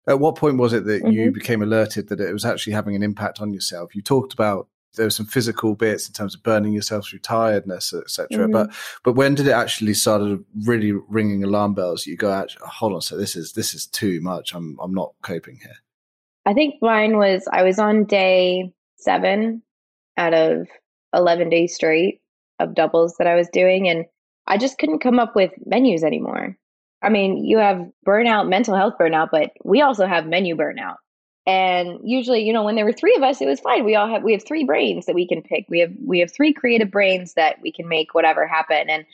[0.06, 1.12] At what point was it that mm-hmm.
[1.12, 3.94] you became alerted that it was actually having an impact on yourself?
[3.94, 7.92] You talked about there were some physical bits in terms of burning yourself through tiredness,
[7.92, 8.44] etc.
[8.44, 8.52] Mm-hmm.
[8.52, 8.70] But
[9.04, 12.06] but when did it actually started really ringing alarm bells?
[12.06, 14.54] You go, out hold on, so this is this is too much.
[14.54, 15.76] I'm I'm not coping here.
[16.46, 19.62] I think mine was I was on day seven
[20.16, 20.68] out of
[21.14, 22.20] 11 days straight
[22.58, 23.88] of doubles that I was doing.
[23.88, 24.04] And
[24.46, 26.56] I just couldn't come up with menus anymore.
[27.02, 30.96] I mean, you have burnout, mental health burnout, but we also have menu burnout.
[31.46, 33.84] And usually, you know, when there were three of us, it was fine.
[33.84, 35.64] We all have we have three brains that we can pick.
[35.68, 38.90] We have we have three creative brains that we can make whatever happen.
[38.90, 39.06] And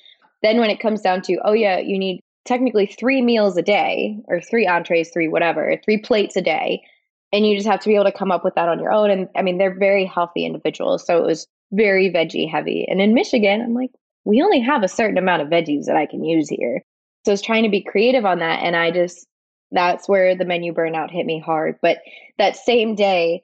[0.43, 4.19] then when it comes down to, oh yeah, you need technically three meals a day
[4.27, 6.83] or three entrees, three whatever, three plates a day.
[7.37, 9.11] And you just have to be able to come up with that on your own.
[9.11, 11.05] And I mean, they're very healthy individuals.
[11.05, 12.87] So it was very veggie heavy.
[12.89, 13.91] And in Michigan, I'm like,
[14.25, 16.83] we only have a certain amount of veggies that I can use here.
[17.27, 18.63] So I was trying to be creative on that.
[18.63, 19.27] And I just,
[19.71, 21.77] that's where the menu burnout hit me hard.
[21.83, 21.99] But
[22.39, 23.43] that same day,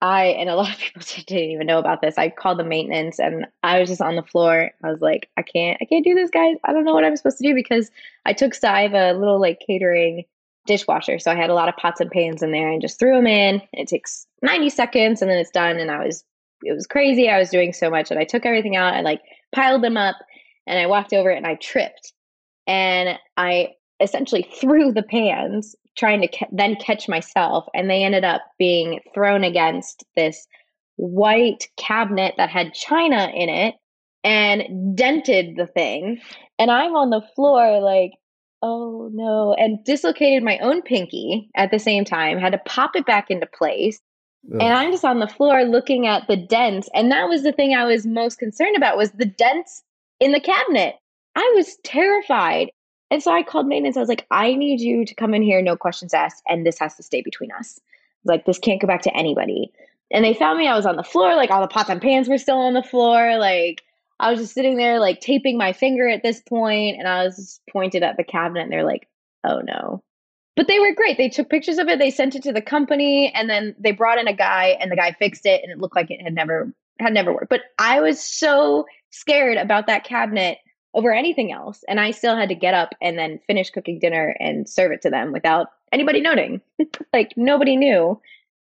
[0.00, 2.16] I, and a lot of people didn't even know about this.
[2.16, 4.70] I called the maintenance and I was just on the floor.
[4.82, 6.56] I was like, I can't, I can't do this, guys.
[6.64, 7.90] I don't know what I'm supposed to do because
[8.24, 10.24] I took Sive a little like catering
[10.66, 11.18] dishwasher.
[11.18, 13.26] So I had a lot of pots and pans in there and just threw them
[13.26, 13.62] in.
[13.72, 15.78] It takes 90 seconds and then it's done.
[15.78, 16.24] And I was,
[16.62, 17.28] it was crazy.
[17.28, 19.20] I was doing so much and I took everything out and like
[19.54, 20.16] piled them up
[20.66, 22.12] and I walked over it and I tripped
[22.66, 28.24] and I essentially threw the pans trying to ca- then catch myself and they ended
[28.24, 30.46] up being thrown against this
[30.96, 33.74] white cabinet that had china in it
[34.24, 36.18] and dented the thing
[36.58, 38.12] and i'm on the floor like
[38.66, 43.06] oh no and dislocated my own pinky at the same time had to pop it
[43.06, 44.00] back into place
[44.52, 44.58] Ugh.
[44.60, 47.74] and i'm just on the floor looking at the dents and that was the thing
[47.74, 49.82] i was most concerned about was the dents
[50.20, 50.96] in the cabinet
[51.36, 52.70] i was terrified
[53.10, 53.96] and so I called maintenance.
[53.96, 56.78] I was like, I need you to come in here, no questions asked, and this
[56.80, 57.78] has to stay between us.
[58.24, 59.72] Like, this can't go back to anybody.
[60.10, 60.68] And they found me.
[60.68, 62.82] I was on the floor, like all the pots and pans were still on the
[62.82, 63.38] floor.
[63.38, 63.82] Like
[64.18, 67.60] I was just sitting there, like taping my finger at this point, and I was
[67.70, 69.08] pointed at the cabinet, and they're like,
[69.44, 70.02] "Oh no."
[70.56, 71.18] But they were great.
[71.18, 71.98] They took pictures of it.
[71.98, 74.96] They sent it to the company, and then they brought in a guy, and the
[74.96, 77.50] guy fixed it, and it looked like it had never had never worked.
[77.50, 80.58] But I was so scared about that cabinet
[80.96, 81.84] over anything else.
[81.88, 85.02] And I still had to get up and then finish cooking dinner and serve it
[85.02, 86.62] to them without anybody noting.
[87.12, 88.20] like nobody knew.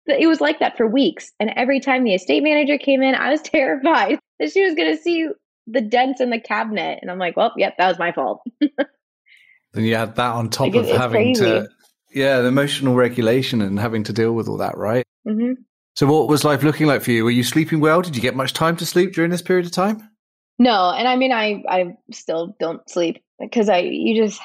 [0.07, 1.31] It was like that for weeks.
[1.39, 4.95] And every time the estate manager came in, I was terrified that she was going
[4.95, 5.27] to see
[5.67, 6.99] the dents in the cabinet.
[7.01, 8.41] And I'm like, well, yep, that was my fault.
[8.59, 11.45] then you had that on top like of having crazy.
[11.45, 11.69] to,
[12.13, 15.05] yeah, the emotional regulation and having to deal with all that, right?
[15.27, 15.61] Mm-hmm.
[15.95, 17.23] So, what was life looking like for you?
[17.23, 18.01] Were you sleeping well?
[18.01, 20.09] Did you get much time to sleep during this period of time?
[20.57, 24.41] No, and I mean I I still don't sleep because I you just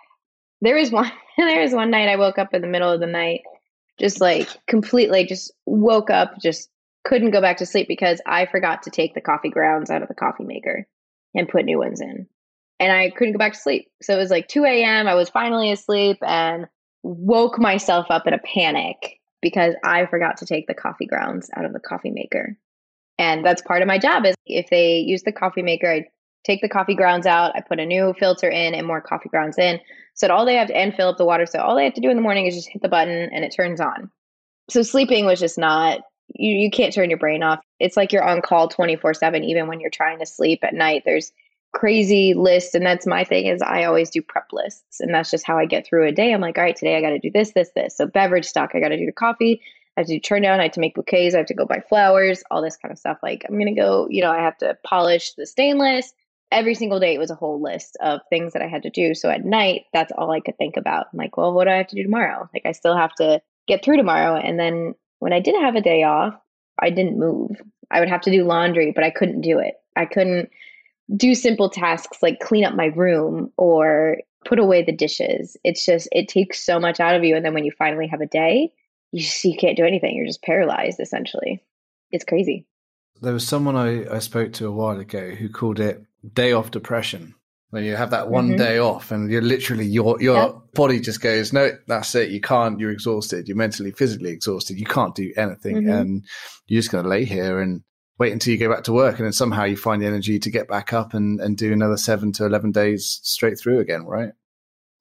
[0.60, 3.06] there was one there was one night I woke up in the middle of the
[3.06, 3.42] night
[3.98, 6.68] just like completely just woke up just
[7.04, 10.08] couldn't go back to sleep because I forgot to take the coffee grounds out of
[10.08, 10.86] the coffee maker
[11.34, 12.26] and put new ones in.
[12.80, 13.88] And I couldn't go back to sleep.
[14.02, 15.06] So it was like 2 a.m.
[15.06, 16.66] I was finally asleep and
[17.02, 21.64] woke myself up in a panic because I forgot to take the coffee grounds out
[21.64, 22.56] of the coffee maker.
[23.18, 26.06] And that's part of my job is if they use the coffee maker, I
[26.46, 29.58] take the coffee grounds out, I put a new filter in and more coffee grounds
[29.58, 29.80] in.
[30.14, 31.44] So all they have to and fill up the water.
[31.44, 33.44] So all they have to do in the morning is just hit the button and
[33.44, 34.10] it turns on.
[34.70, 36.00] So sleeping was just not
[36.34, 37.60] you, you can't turn your brain off.
[37.78, 41.02] It's like you're on call 24 7, even when you're trying to sleep at night.
[41.04, 41.32] There's
[41.72, 42.74] crazy lists.
[42.74, 45.00] And that's my thing is I always do prep lists.
[45.00, 46.32] And that's just how I get through a day.
[46.32, 47.96] I'm like, all right, today I got to do this, this, this.
[47.96, 49.60] So beverage stock, I got to do the coffee.
[49.96, 51.82] I have to turn down, I have to make bouquets, I have to go buy
[51.88, 53.18] flowers, all this kind of stuff.
[53.22, 56.12] Like I'm gonna go, you know, I have to polish the stainless.
[56.52, 59.14] Every single day it was a whole list of things that I had to do.
[59.14, 61.06] So at night, that's all I could think about.
[61.12, 62.48] I'm like, well, what do I have to do tomorrow?
[62.54, 64.36] Like I still have to get through tomorrow.
[64.36, 66.34] And then when I did have a day off,
[66.78, 67.60] I didn't move.
[67.90, 69.74] I would have to do laundry, but I couldn't do it.
[69.96, 70.50] I couldn't
[71.14, 75.56] do simple tasks like clean up my room or put away the dishes.
[75.64, 77.36] It's just, it takes so much out of you.
[77.36, 78.72] And then when you finally have a day,
[79.12, 80.16] you just, you can't do anything.
[80.16, 81.62] You're just paralyzed essentially.
[82.10, 82.66] It's crazy.
[83.20, 86.70] There was someone I, I spoke to a while ago who called it day off
[86.70, 87.34] depression.
[87.70, 88.58] When you have that one mm-hmm.
[88.58, 92.78] day off and you're literally your your body just goes, No, that's it, you can't,
[92.78, 95.90] you're exhausted, you're mentally, physically exhausted, you can't do anything mm-hmm.
[95.90, 96.24] and
[96.66, 97.82] you're just gonna lay here and
[98.18, 100.50] wait until you go back to work and then somehow you find the energy to
[100.50, 104.30] get back up and, and do another seven to eleven days straight through again, right?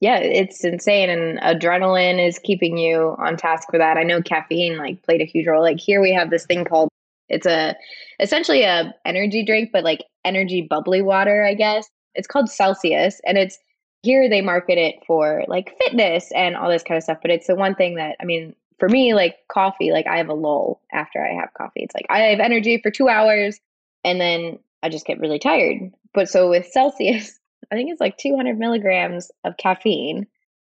[0.02, 1.10] yeah, it's insane.
[1.10, 3.98] And adrenaline is keeping you on task for that.
[3.98, 5.62] I know caffeine like played a huge role.
[5.62, 6.90] Like here we have this thing called
[7.30, 7.76] it's a
[8.20, 11.90] essentially a energy drink, but like energy bubbly water, I guess.
[12.16, 13.58] It's called Celsius and it's
[14.02, 17.20] here they market it for like fitness and all this kind of stuff.
[17.22, 20.30] But it's the one thing that I mean, for me, like coffee, like I have
[20.30, 21.82] a lull after I have coffee.
[21.82, 23.60] It's like I have energy for two hours
[24.04, 25.92] and then I just get really tired.
[26.14, 27.40] But so with Celsius,
[27.72, 30.28] I think it's like 200 milligrams of caffeine,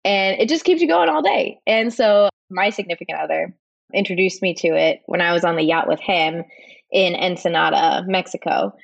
[0.05, 1.59] and it just keeps you going all day.
[1.67, 3.55] And so my significant other
[3.95, 6.45] introduced me to it when I was on the yacht with him
[6.91, 8.75] in Ensenada, Mexico.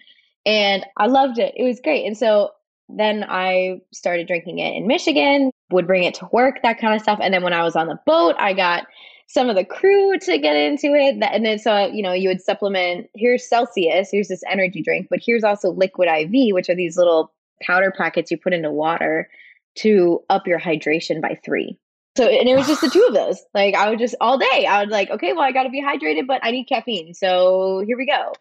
[0.47, 1.55] And I loved it.
[1.57, 2.07] It was great.
[2.07, 2.51] And so
[2.89, 7.03] then I started drinking it in Michigan, would bring it to work, that kind of
[7.03, 7.19] stuff.
[7.23, 8.87] And then when I was on the boat, I got
[9.27, 11.23] some of the crew to get into it.
[11.23, 15.21] And then so, you know, you would supplement here's Celsius, here's this energy drink, but
[15.23, 19.29] here's also liquid IV, which are these little powder packets you put into water
[19.77, 21.79] to up your hydration by three.
[22.17, 23.41] So, and it was just the two of those.
[23.55, 25.83] Like, I would just all day, I would like, okay, well, I got to be
[25.83, 27.15] hydrated, but I need caffeine.
[27.15, 28.33] So here we go.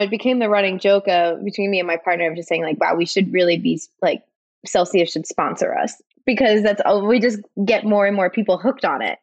[0.00, 2.80] It became the running joke of between me and my partner of just saying, like,
[2.80, 4.22] wow, we should really be like,
[4.66, 8.84] Celsius should sponsor us because that's all we just get more and more people hooked
[8.84, 9.18] on it.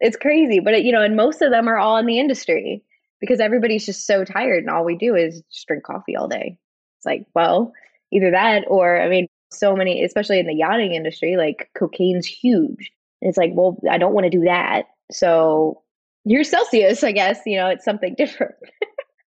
[0.00, 2.82] It's crazy, but it, you know, and most of them are all in the industry
[3.20, 6.58] because everybody's just so tired and all we do is just drink coffee all day.
[6.98, 7.72] It's like, well,
[8.12, 12.92] either that or I mean, so many, especially in the yachting industry, like cocaine's huge.
[13.20, 14.86] It's like, well, I don't want to do that.
[15.10, 15.82] So
[16.24, 18.54] you're Celsius, I guess, you know, it's something different.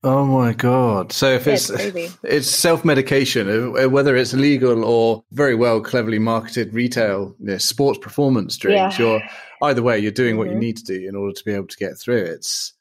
[0.05, 1.11] Oh my god!
[1.13, 6.21] So if it's it's, it's self medication, uh, whether it's legal or very well cleverly
[6.21, 9.05] marketed retail you know, sports performance drinks, yeah.
[9.05, 9.23] you're
[9.63, 10.39] either way you're doing mm-hmm.
[10.39, 10.61] what you mm-hmm.
[10.61, 12.23] need to do in order to be able to get through.
[12.23, 12.75] It's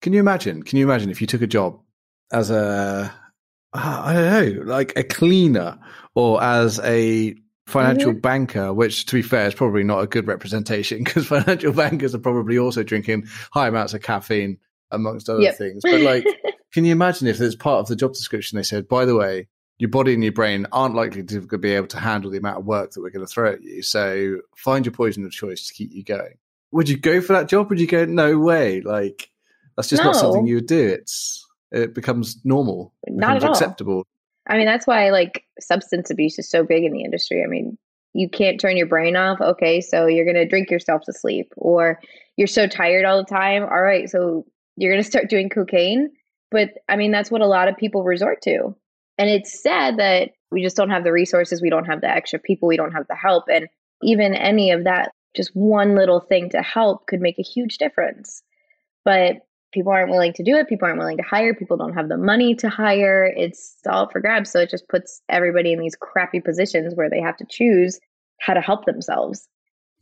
[0.00, 0.62] can you imagine?
[0.62, 1.78] Can you imagine if you took a job
[2.32, 3.12] as a
[3.74, 5.78] I don't know, like a cleaner
[6.14, 7.34] or as a
[7.66, 8.20] financial mm-hmm.
[8.20, 12.18] banker, which to be fair is probably not a good representation because financial bankers are
[12.18, 14.56] probably also drinking high amounts of caffeine
[14.90, 15.56] amongst other yep.
[15.56, 15.82] things.
[15.82, 16.24] But like,
[16.72, 19.48] can you imagine if there's part of the job description they said, by the way,
[19.78, 22.64] your body and your brain aren't likely to be able to handle the amount of
[22.64, 23.82] work that we're going to throw at you.
[23.82, 26.38] So find your poison of choice to keep you going.
[26.72, 27.68] Would you go for that job?
[27.68, 28.80] Would you go, no way?
[28.80, 29.30] Like,
[29.76, 30.10] that's just no.
[30.10, 30.88] not something you would do.
[30.88, 33.52] It's, it becomes normal, it not becomes at all.
[33.52, 34.06] acceptable.
[34.48, 37.42] I mean, that's why like substance abuse is so big in the industry.
[37.42, 37.76] I mean,
[38.12, 39.40] you can't turn your brain off.
[39.40, 42.00] Okay, so you're going to drink yourself to sleep, or
[42.36, 43.62] you're so tired all the time.
[43.62, 46.10] All right, so you're going to start doing cocaine.
[46.50, 48.74] But I mean, that's what a lot of people resort to.
[49.18, 52.38] And it's sad that we just don't have the resources, we don't have the extra
[52.38, 53.44] people, we don't have the help.
[53.50, 53.68] And
[54.02, 58.42] even any of that, just one little thing to help could make a huge difference.
[59.04, 59.36] But
[59.72, 60.68] people aren't willing to do it.
[60.68, 61.54] People aren't willing to hire.
[61.54, 63.24] People don't have the money to hire.
[63.24, 64.50] It's all for grabs.
[64.50, 68.00] So it just puts everybody in these crappy positions where they have to choose
[68.40, 69.48] how to help themselves.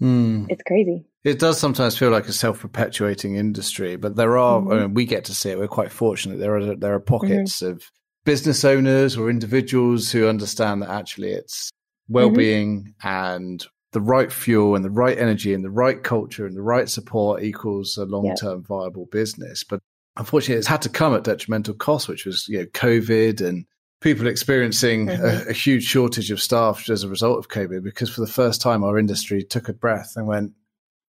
[0.01, 0.47] Mm.
[0.49, 1.05] It's crazy.
[1.25, 4.73] It does sometimes feel like a self-perpetuating industry, but there are mm-hmm.
[4.73, 5.59] I mean, we get to see it.
[5.59, 6.39] We're quite fortunate.
[6.39, 7.73] There are there are pockets mm-hmm.
[7.73, 7.91] of
[8.25, 11.71] business owners or individuals who understand that actually it's
[12.09, 13.09] well-being mm-hmm.
[13.09, 16.89] and the right fuel and the right energy and the right culture and the right
[16.89, 18.67] support equals a long-term yep.
[18.67, 19.65] viable business.
[19.65, 19.81] But
[20.17, 23.65] unfortunately, it's had to come at detrimental cost, which was you know COVID and
[24.01, 25.49] people experiencing mm-hmm.
[25.49, 28.61] a, a, huge shortage of staff as a result of COVID, because for the first
[28.61, 30.53] time our industry took a breath and went,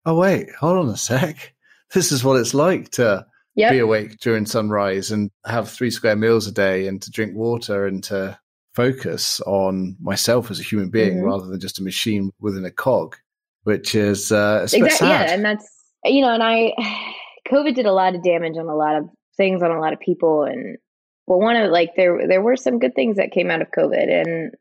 [0.05, 1.53] "Oh wait, hold on a sec,
[1.93, 3.25] this is what it's like to."
[3.57, 3.71] Yep.
[3.71, 7.87] Be awake during sunrise and have three square meals a day and to drink water
[7.87, 8.37] and to
[8.75, 11.25] focus on myself as a human being mm-hmm.
[11.25, 13.15] rather than just a machine within a cog,
[13.63, 15.67] which is uh, exactly, yeah, and that's
[16.03, 16.73] you know, and I,
[17.47, 19.99] COVID did a lot of damage on a lot of things on a lot of
[19.99, 20.77] people, and
[21.25, 24.11] well, one of like there there were some good things that came out of COVID,
[24.11, 24.53] and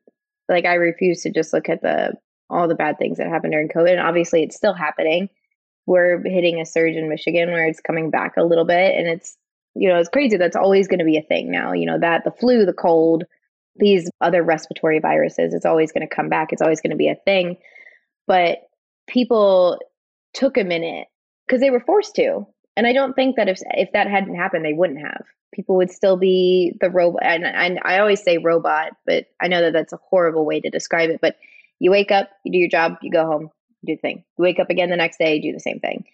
[0.49, 2.15] like I refuse to just look at the
[2.51, 5.29] all the bad things that happened during COVID, and obviously it's still happening.
[5.87, 9.37] We're hitting a surge in Michigan where it's coming back a little bit, and it's
[9.75, 10.37] you know it's crazy.
[10.37, 11.73] That's always going to be a thing now.
[11.73, 13.25] You know that the flu, the cold,
[13.77, 16.53] these other respiratory viruses, it's always going to come back.
[16.53, 17.57] It's always going to be a thing.
[18.27, 18.59] But
[19.07, 19.79] people
[20.33, 21.09] took a minute
[21.47, 22.47] because they were forced to.
[22.77, 25.25] And I don't think that if if that hadn't happened, they wouldn't have.
[25.53, 27.23] People would still be the robot.
[27.25, 30.71] And, and I always say robot, but I know that that's a horrible way to
[30.71, 31.21] describe it.
[31.21, 31.37] But
[31.85, 33.51] you wake up, you do your job, you go home,
[33.83, 34.25] you do the thing.
[34.39, 36.05] You wake up again the next day, do the same thing.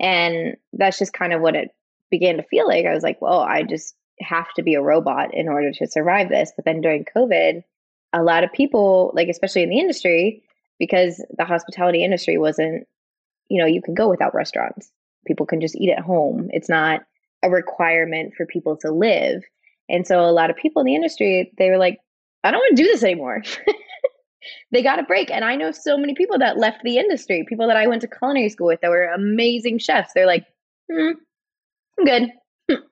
[0.00, 1.68] And that's just kind of what it
[2.10, 2.86] began to feel like.
[2.86, 6.30] I was like, well, I just have to be a robot in order to survive
[6.30, 6.50] this.
[6.56, 7.62] But then during COVID,
[8.14, 10.42] a lot of people, like especially in the industry,
[10.78, 12.86] because the hospitality industry wasn't,
[13.50, 14.90] you know, you can go without restaurants.
[15.26, 16.48] People can just eat at home.
[16.54, 17.02] It's not
[17.42, 19.42] a requirement for people to live.
[19.90, 21.98] And so a lot of people in the industry, they were like,
[22.42, 23.42] I don't want to do this anymore.
[24.70, 25.30] they got a break.
[25.30, 28.08] And I know so many people that left the industry, people that I went to
[28.08, 30.12] culinary school with that were amazing chefs.
[30.14, 30.46] They're like,
[30.90, 31.12] hmm,
[31.98, 32.30] I'm good.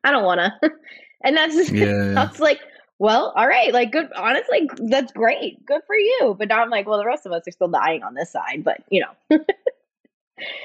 [0.04, 0.70] I don't want to.
[1.24, 2.12] And that's just, yeah.
[2.14, 2.60] that's like,
[2.98, 4.08] well, all right, like good.
[4.16, 5.64] Honestly, that's great.
[5.66, 6.36] Good for you.
[6.38, 8.64] But now I'm like, well, the rest of us are still dying on this side.
[8.64, 9.38] But you know,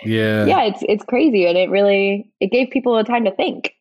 [0.05, 3.73] yeah, yeah, it's it's crazy, and it really it gave people a time to think.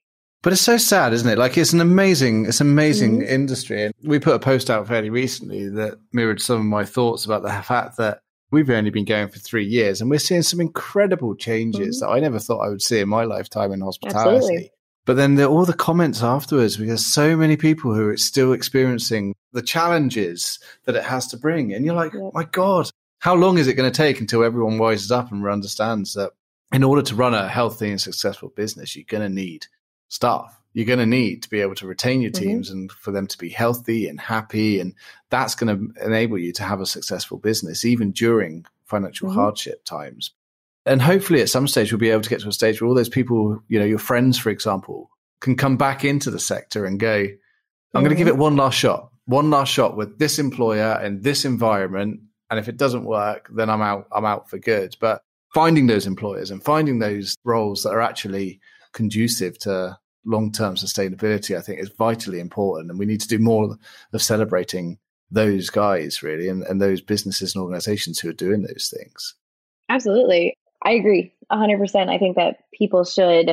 [0.43, 1.39] But it's so sad, isn't it?
[1.39, 3.35] Like it's an amazing, it's an amazing mm-hmm.
[3.35, 3.85] industry.
[3.85, 7.43] And we put a post out fairly recently that mirrored some of my thoughts about
[7.43, 8.21] the fact that
[8.51, 12.07] we've only been going for three years and we're seeing some incredible changes mm-hmm.
[12.07, 14.37] that I never thought I would see in my lifetime in hospitality.
[14.37, 14.71] Absolutely
[15.05, 19.35] But then there, all the comments afterwards, because so many people who are still experiencing
[19.53, 21.73] the challenges that it has to bring.
[21.73, 22.31] And you're like, yeah.
[22.33, 26.15] my God, how long is it going to take until everyone wises up and understands
[26.15, 26.33] that
[26.73, 29.67] in order to run a healthy and successful business, you're going to need
[30.11, 30.61] staff.
[30.75, 32.45] You're going to need to be able to retain your mm-hmm.
[32.45, 32.79] teams mm-hmm.
[32.79, 34.79] and for them to be healthy and happy.
[34.79, 34.95] And
[35.31, 39.39] that's going to enable you to have a successful business, even during financial mm-hmm.
[39.39, 40.33] hardship times.
[40.87, 42.95] And hopefully at some stage, we'll be able to get to a stage where all
[42.95, 47.01] those people, you know, your friends, for example, can come back into the sector and
[47.01, 47.99] go, I'm mm-hmm.
[47.99, 51.45] going to give it one last shot, one last shot with this employer and this
[51.45, 52.21] environment.
[52.49, 54.97] And if it doesn't work, then I'm out, I'm out for good.
[55.01, 55.23] But
[55.55, 58.61] finding those employers and finding those roles that are actually
[58.93, 62.91] conducive to long-term sustainability, I think is vitally important.
[62.91, 63.77] And we need to do more
[64.13, 64.99] of celebrating
[65.31, 69.35] those guys really and, and those businesses and organizations who are doing those things.
[69.89, 70.55] Absolutely.
[70.85, 72.09] I agree 100%.
[72.09, 73.49] I think that people should,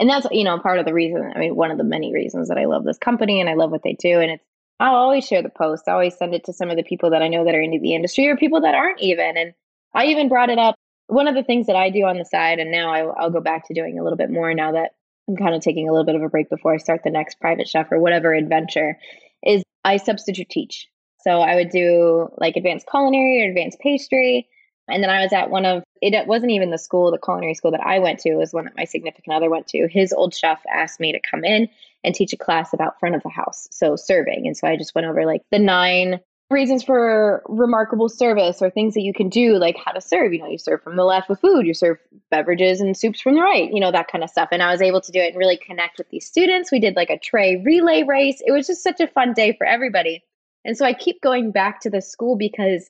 [0.00, 2.48] and that's, you know, part of the reason, I mean, one of the many reasons
[2.48, 4.20] that I love this company and I love what they do.
[4.20, 4.44] And it's,
[4.80, 5.84] I'll always share the post.
[5.86, 7.78] I always send it to some of the people that I know that are into
[7.78, 9.36] the industry or people that aren't even.
[9.36, 9.54] And
[9.94, 10.74] I even brought it up.
[11.06, 13.40] One of the things that I do on the side, and now I, I'll go
[13.40, 14.92] back to doing a little bit more now that
[15.28, 17.40] I'm kind of taking a little bit of a break before I start the next
[17.40, 18.98] private chef or whatever adventure,
[19.42, 20.88] is I substitute teach.
[21.20, 24.48] So I would do like advanced culinary or advanced pastry.
[24.88, 27.70] And then I was at one of it wasn't even the school, the culinary school
[27.70, 29.86] that I went to, was one that my significant other went to.
[29.88, 31.68] His old chef asked me to come in
[32.02, 34.48] and teach a class about front of the house, so serving.
[34.48, 36.18] And so I just went over like the nine
[36.52, 40.32] reasons for remarkable service or things that you can do, like how to serve.
[40.32, 41.98] You know, you serve from the left with food, you serve
[42.30, 44.50] beverages and soups from the right, you know, that kind of stuff.
[44.52, 46.70] And I was able to do it and really connect with these students.
[46.70, 48.40] We did like a tray relay race.
[48.46, 50.22] It was just such a fun day for everybody.
[50.64, 52.88] And so I keep going back to the school because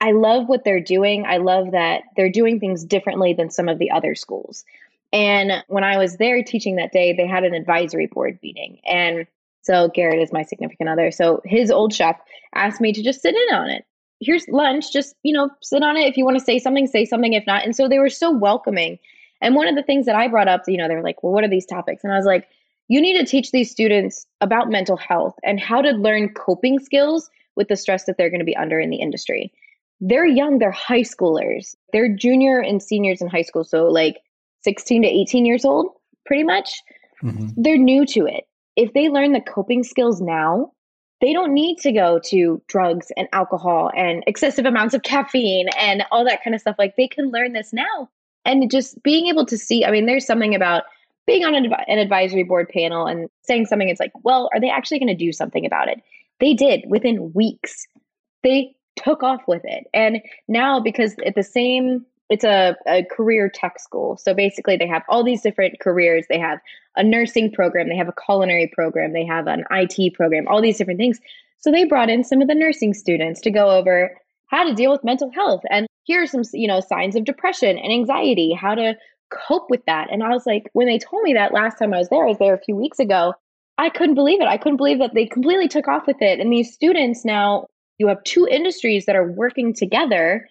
[0.00, 1.24] I love what they're doing.
[1.26, 4.64] I love that they're doing things differently than some of the other schools.
[5.12, 8.80] And when I was there teaching that day, they had an advisory board meeting.
[8.86, 9.26] And
[9.62, 11.10] so Garrett is my significant other.
[11.10, 12.16] So his old chef
[12.54, 13.84] asked me to just sit in on it.
[14.20, 16.08] Here's lunch, just, you know, sit on it.
[16.08, 17.34] If you want to say something, say something.
[17.34, 17.64] If not.
[17.64, 18.98] And so they were so welcoming.
[19.40, 21.32] And one of the things that I brought up, you know, they were like, well,
[21.32, 22.02] what are these topics?
[22.02, 22.48] And I was like,
[22.88, 27.30] you need to teach these students about mental health and how to learn coping skills
[27.54, 29.52] with the stress that they're going to be under in the industry.
[30.00, 31.74] They're young, they're high schoolers.
[31.92, 33.64] They're junior and seniors in high school.
[33.64, 34.16] So, like
[34.62, 35.88] 16 to 18 years old,
[36.24, 36.82] pretty much.
[37.22, 37.62] Mm-hmm.
[37.62, 38.47] They're new to it
[38.78, 40.72] if they learn the coping skills now,
[41.20, 46.04] they don't need to go to drugs and alcohol and excessive amounts of caffeine and
[46.12, 46.76] all that kind of stuff.
[46.78, 48.08] Like they can learn this now.
[48.44, 50.84] And just being able to see, I mean, there's something about
[51.26, 55.00] being on an, advisory board panel and saying something, it's like, well, are they actually
[55.00, 56.00] going to do something about it?
[56.38, 57.84] They did within weeks.
[58.44, 59.88] They took off with it.
[59.92, 64.16] And now, because at the same it's a, a career tech school.
[64.18, 66.26] So basically, they have all these different careers.
[66.28, 66.60] They have
[66.96, 70.78] a nursing program, they have a culinary program, they have an IT program, all these
[70.78, 71.20] different things.
[71.58, 74.16] So they brought in some of the nursing students to go over
[74.46, 77.78] how to deal with mental health and here are some you know signs of depression
[77.78, 78.96] and anxiety, how to
[79.30, 80.08] cope with that.
[80.10, 82.28] And I was like, when they told me that last time I was there, I
[82.28, 83.34] was there a few weeks ago.
[83.76, 84.48] I couldn't believe it.
[84.48, 86.40] I couldn't believe that they completely took off with it.
[86.40, 87.66] And these students now,
[87.98, 90.48] you have two industries that are working together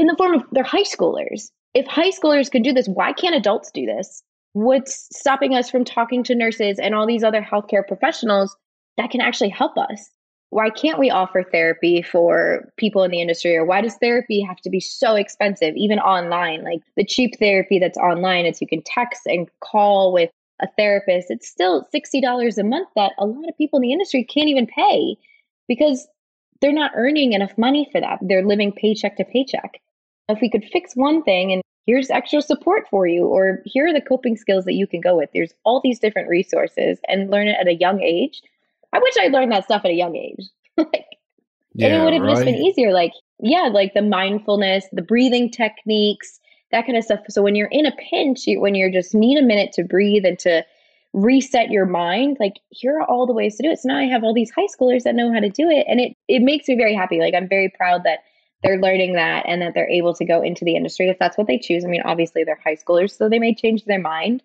[0.00, 1.50] in the form of they're high schoolers.
[1.74, 4.22] If high schoolers can do this, why can't adults do this?
[4.54, 8.56] What's stopping us from talking to nurses and all these other healthcare professionals
[8.96, 10.10] that can actually help us?
[10.48, 13.54] Why can't we offer therapy for people in the industry?
[13.54, 16.64] Or why does therapy have to be so expensive, even online?
[16.64, 20.30] Like the cheap therapy that's online, it's you can text and call with
[20.62, 21.30] a therapist.
[21.30, 24.66] It's still $60 a month that a lot of people in the industry can't even
[24.66, 25.16] pay
[25.68, 26.08] because
[26.60, 28.18] they're not earning enough money for that.
[28.22, 29.80] They're living paycheck to paycheck.
[30.30, 33.92] If we could fix one thing and here's extra support for you, or here are
[33.92, 37.48] the coping skills that you can go with, there's all these different resources and learn
[37.48, 38.42] it at a young age.
[38.92, 40.44] I wish I learned that stuff at a young age.
[40.76, 41.06] like,
[41.74, 42.32] yeah, and it would have right.
[42.32, 42.92] just been easier.
[42.92, 47.20] Like, yeah, like the mindfulness, the breathing techniques, that kind of stuff.
[47.28, 50.38] So when you're in a pinch, when you're just need a minute to breathe and
[50.40, 50.64] to
[51.12, 54.04] reset your mind like here are all the ways to do it so now i
[54.04, 56.68] have all these high schoolers that know how to do it and it it makes
[56.68, 58.20] me very happy like i'm very proud that
[58.62, 61.46] they're learning that and that they're able to go into the industry if that's what
[61.46, 64.42] they choose i mean obviously they're high schoolers so they may change their mind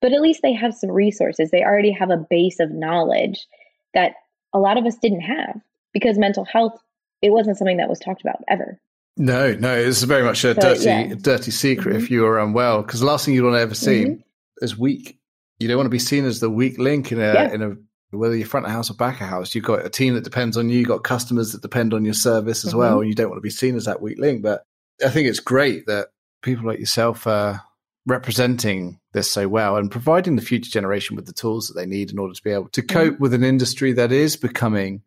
[0.00, 3.46] but at least they have some resources they already have a base of knowledge
[3.94, 4.14] that
[4.52, 5.60] a lot of us didn't have
[5.92, 6.80] because mental health
[7.20, 8.78] it wasn't something that was talked about ever
[9.16, 11.14] no no it's very much a so, dirty yeah.
[11.20, 12.04] dirty secret mm-hmm.
[12.04, 14.20] if you are unwell because the last thing you want to ever see mm-hmm.
[14.64, 15.18] is weak
[15.58, 17.52] you don't want to be seen as the weak link in a yeah.
[17.52, 17.76] in a
[18.18, 19.54] whether you're front of house or back of house.
[19.54, 20.78] You've got a team that depends on you.
[20.78, 22.78] You've got customers that depend on your service as mm-hmm.
[22.78, 24.42] well, and you don't want to be seen as that weak link.
[24.42, 24.64] But
[25.04, 26.08] I think it's great that
[26.42, 27.62] people like yourself are
[28.06, 32.10] representing this so well and providing the future generation with the tools that they need
[32.10, 33.22] in order to be able to cope mm-hmm.
[33.22, 35.02] with an industry that is becoming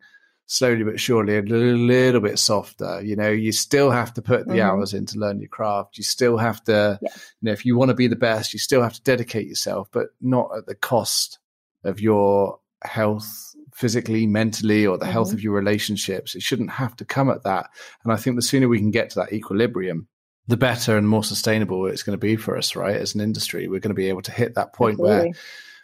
[0.46, 3.02] slowly but surely a little, little, bit softer.
[3.02, 4.62] You know, you still have to put the mm-hmm.
[4.62, 5.98] hours in to learn your craft.
[5.98, 7.10] You still have to, yeah.
[7.14, 9.88] you know, if you want to be the best, you still have to dedicate yourself,
[9.92, 11.38] but not at the cost
[11.84, 15.12] of your health physically, mentally, or the mm-hmm.
[15.12, 16.34] health of your relationships.
[16.34, 17.70] It shouldn't have to come at that.
[18.04, 20.08] And I think the sooner we can get to that equilibrium,
[20.46, 22.96] the better and more sustainable it's going to be for us, right?
[22.96, 25.28] As an industry, we're going to be able to hit that point Absolutely.
[25.30, 25.34] where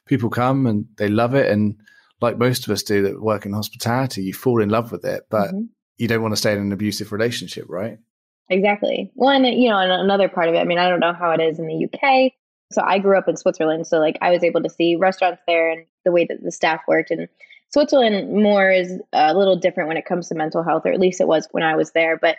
[0.07, 1.77] people come and they love it and
[2.21, 5.25] like most of us do that work in hospitality, you fall in love with it,
[5.29, 5.65] but mm-hmm.
[5.97, 7.99] you don't want to stay in an abusive relationship, right?
[8.49, 9.11] Exactly.
[9.15, 11.41] One, you know, and another part of it, I mean, I don't know how it
[11.41, 12.33] is in the UK.
[12.73, 13.87] So I grew up in Switzerland.
[13.87, 16.81] So, like, I was able to see restaurants there and the way that the staff
[16.89, 17.11] worked.
[17.11, 17.29] And
[17.73, 21.21] Switzerland more is a little different when it comes to mental health, or at least
[21.21, 22.19] it was when I was there.
[22.19, 22.37] But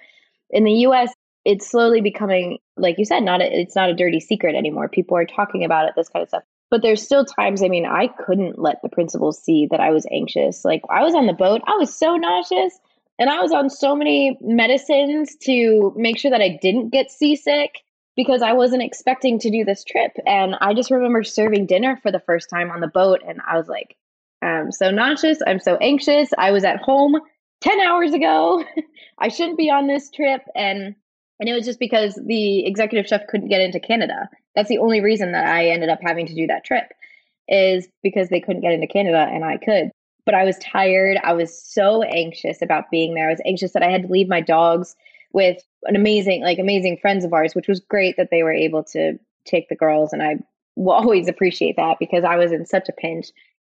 [0.49, 1.13] in the US,
[1.45, 4.87] it's slowly becoming, like you said, not a, it's not a dirty secret anymore.
[4.87, 6.43] People are talking about it, this kind of stuff.
[6.69, 10.07] But there's still times, I mean, I couldn't let the principals see that I was
[10.11, 10.63] anxious.
[10.63, 12.77] Like I was on the boat, I was so nauseous.
[13.19, 17.83] And I was on so many medicines to make sure that I didn't get seasick
[18.15, 20.11] because I wasn't expecting to do this trip.
[20.25, 23.21] And I just remember serving dinner for the first time on the boat.
[23.27, 23.95] And I was like,
[24.41, 25.39] I'm so nauseous.
[25.45, 26.29] I'm so anxious.
[26.37, 27.19] I was at home
[27.61, 28.63] 10 hours ago.
[29.19, 30.41] I shouldn't be on this trip.
[30.55, 30.95] And
[31.39, 34.29] and it was just because the executive chef couldn't get into Canada.
[34.55, 36.93] That's the only reason that I ended up having to do that trip
[37.47, 39.91] is because they couldn't get into Canada and I could.
[40.25, 41.17] But I was tired.
[41.23, 43.27] I was so anxious about being there.
[43.27, 44.95] I was anxious that I had to leave my dogs
[45.33, 48.83] with an amazing, like amazing friends of ours, which was great that they were able
[48.85, 50.13] to take the girls.
[50.13, 50.37] And I
[50.75, 53.27] will always appreciate that because I was in such a pinch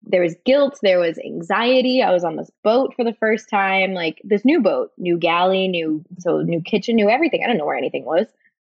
[0.04, 2.02] there was guilt, there was anxiety.
[2.02, 5.68] I was on this boat for the first time, like this new boat, new galley,
[5.68, 7.44] new so new kitchen, new everything.
[7.44, 8.28] I don't know where anything was.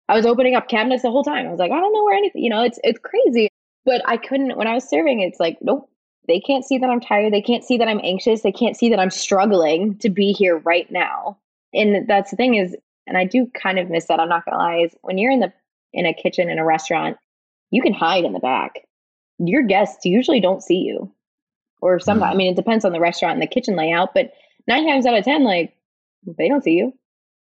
[0.08, 1.46] I was opening up cabinets the whole time.
[1.46, 3.48] I was like, I don't know where anything, you know, it's it's crazy.
[3.84, 5.90] But I couldn't when I was serving, it's like, nope,
[6.26, 7.32] they can't see that I'm tired.
[7.32, 8.42] They can't see that I'm anxious.
[8.42, 11.38] They can't see that I'm struggling to be here right now.
[11.74, 12.74] And that's the thing is,
[13.08, 14.20] and I do kind of miss that.
[14.20, 15.52] I'm not gonna lie, is when you're in the
[15.92, 17.16] in a kitchen in a restaurant,
[17.70, 18.86] you can hide in the back.
[19.38, 21.12] Your guests usually don't see you
[21.80, 22.34] or sometimes, mm.
[22.34, 24.32] I mean, it depends on the restaurant and the kitchen layout, but
[24.66, 25.74] nine times out of 10, like,
[26.26, 26.92] they don't see you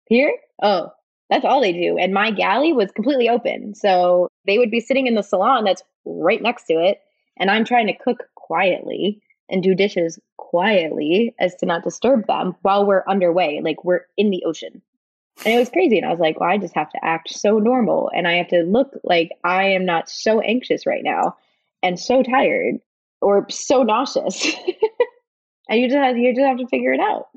[0.07, 0.33] here.
[0.63, 0.91] Oh,
[1.31, 1.99] that's all they do.
[1.99, 3.75] And my galley was completely open.
[3.75, 7.01] So they would be sitting in the salon that's right next to it.
[7.39, 12.57] And I'm trying to cook quietly and do dishes quietly as to not disturb them
[12.63, 13.61] while we're underway.
[13.63, 14.83] Like we're in the ocean.
[15.45, 15.99] And it was crazy.
[15.99, 18.11] And I was like, well, I just have to act so normal.
[18.14, 21.36] And I have to look like I am not so anxious right now
[21.82, 22.76] and so tired
[23.20, 24.47] or so nauseous.
[25.68, 27.28] and you just have you just have to figure it out.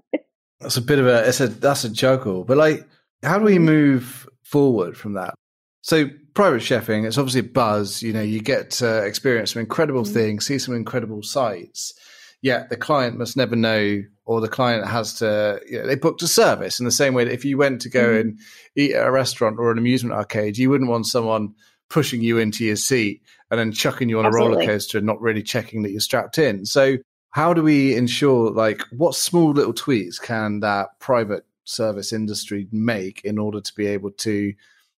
[0.59, 2.43] That's a bit of a it's a that's a juggle.
[2.43, 2.87] But like
[3.23, 3.65] how do we mm-hmm.
[3.65, 5.35] move forward from that?
[5.81, 8.01] So private chefing, it's obviously a buzz.
[8.01, 10.13] You know, you get to experience some incredible mm-hmm.
[10.13, 11.93] things, see some incredible sights.
[12.41, 14.01] Yet the client must never know,
[14.31, 15.59] or the client has to.
[15.69, 17.89] You know, they booked a service in the same way that if you went to
[17.89, 18.29] go mm-hmm.
[18.29, 18.39] and
[18.75, 21.53] eat at a restaurant or an amusement arcade, you wouldn't want someone
[21.89, 24.53] pushing you into your seat and then chucking you on Absolutely.
[24.53, 26.65] a roller coaster and not really checking that you're strapped in.
[26.65, 26.97] So
[27.31, 33.21] how do we ensure like what small little tweaks can that private service industry make
[33.23, 34.53] in order to be able to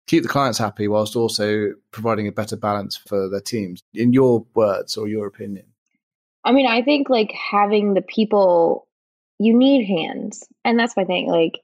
[0.08, 4.46] keep the clients happy whilst also providing a better balance for their teams in your
[4.56, 5.66] words or your opinion
[6.44, 8.88] i mean i think like having the people
[9.42, 11.60] you need hands and that's my thing like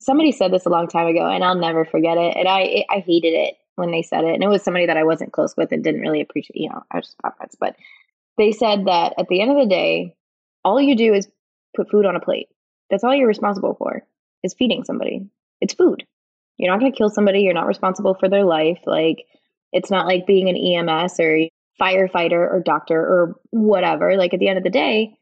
[0.00, 2.98] somebody said this a long time ago and i'll never forget it and i i
[3.00, 5.72] hated it when they said it, and it was somebody that I wasn't close with
[5.72, 6.60] and didn't really appreciate.
[6.60, 7.74] You know, I was just friends, but
[8.36, 10.14] they said that at the end of the day,
[10.64, 11.26] all you do is
[11.74, 12.48] put food on a plate.
[12.90, 14.04] That's all you're responsible for
[14.44, 15.28] is feeding somebody.
[15.60, 16.04] It's food.
[16.58, 17.40] You're not going to kill somebody.
[17.40, 18.80] You're not responsible for their life.
[18.86, 19.24] Like
[19.72, 21.48] it's not like being an EMS or
[21.80, 24.16] firefighter or doctor or whatever.
[24.16, 25.18] Like at the end of the day,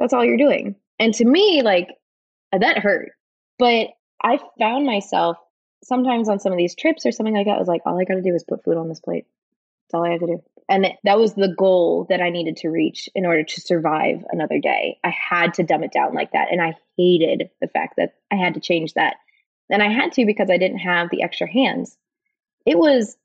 [0.00, 0.76] that's all you're doing.
[1.02, 1.88] And to me, like
[2.52, 3.10] that hurt.
[3.58, 3.88] But
[4.22, 5.36] I found myself
[5.82, 8.04] sometimes on some of these trips or something like that, I was like, all I
[8.04, 9.26] got to do is put food on this plate.
[9.90, 10.42] That's all I have to do.
[10.68, 14.60] And that was the goal that I needed to reach in order to survive another
[14.60, 15.00] day.
[15.02, 16.52] I had to dumb it down like that.
[16.52, 19.16] And I hated the fact that I had to change that.
[19.70, 21.96] And I had to because I didn't have the extra hands.
[22.64, 23.16] It was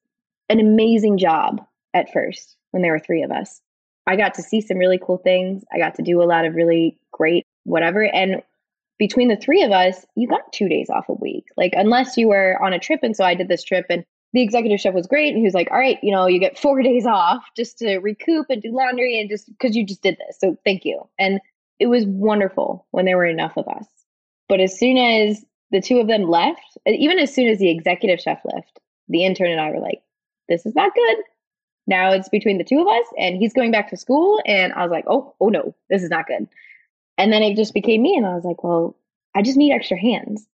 [0.50, 1.64] an amazing job
[1.94, 3.62] at first when there were three of us.
[4.08, 5.64] I got to see some really cool things.
[5.72, 8.04] I got to do a lot of really great whatever.
[8.04, 8.42] And
[8.98, 11.46] between the three of us, you got two days off a week.
[11.56, 13.02] Like, unless you were on a trip.
[13.04, 14.04] And so I did this trip, and
[14.34, 15.30] the executive chef was great.
[15.30, 17.98] And he was like, All right, you know, you get four days off just to
[18.00, 20.38] recoup and do laundry and just because you just did this.
[20.40, 21.08] So thank you.
[21.20, 21.40] And
[21.80, 23.86] it was wonderful when there were enough of us.
[24.50, 28.20] But as soon as the two of them left, even as soon as the executive
[28.20, 30.02] chef left, the intern and I were like,
[30.50, 31.18] this is not good.
[31.86, 34.42] Now it's between the two of us and he's going back to school.
[34.46, 36.48] And I was like, oh, oh no, this is not good.
[37.18, 38.16] And then it just became me.
[38.16, 38.96] And I was like, well,
[39.36, 40.46] I just need extra hands.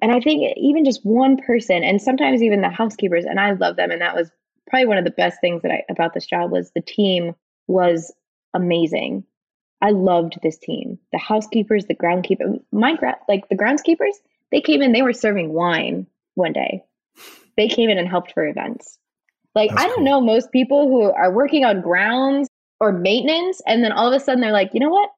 [0.00, 3.76] And I think even just one person, and sometimes even the housekeepers, and I love
[3.76, 3.90] them.
[3.90, 4.30] And that was
[4.68, 7.34] probably one of the best things that I about this job was the team
[7.66, 8.12] was
[8.54, 9.24] amazing.
[9.80, 10.98] I loved this team.
[11.12, 12.96] The housekeepers, the groundkeeper, my
[13.28, 14.14] like the groundskeepers,
[14.52, 16.84] they came in, they were serving wine one day.
[17.56, 18.98] They came in and helped for events.
[19.54, 20.04] Like That's I don't cool.
[20.04, 22.48] know most people who are working on grounds
[22.80, 25.10] or maintenance and then all of a sudden they're like, "You know what?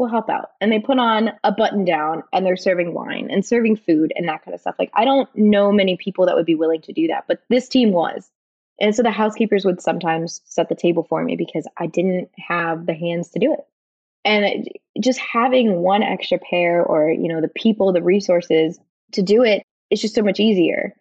[0.00, 3.44] We'll help out." And they put on a button down and they're serving wine and
[3.44, 4.76] serving food and that kind of stuff.
[4.78, 7.68] Like I don't know many people that would be willing to do that, but this
[7.68, 8.30] team was.
[8.80, 12.86] And so the housekeepers would sometimes set the table for me because I didn't have
[12.86, 13.66] the hands to do it.
[14.24, 18.80] And just having one extra pair or, you know, the people, the resources
[19.12, 20.94] to do it, it's just so much easier.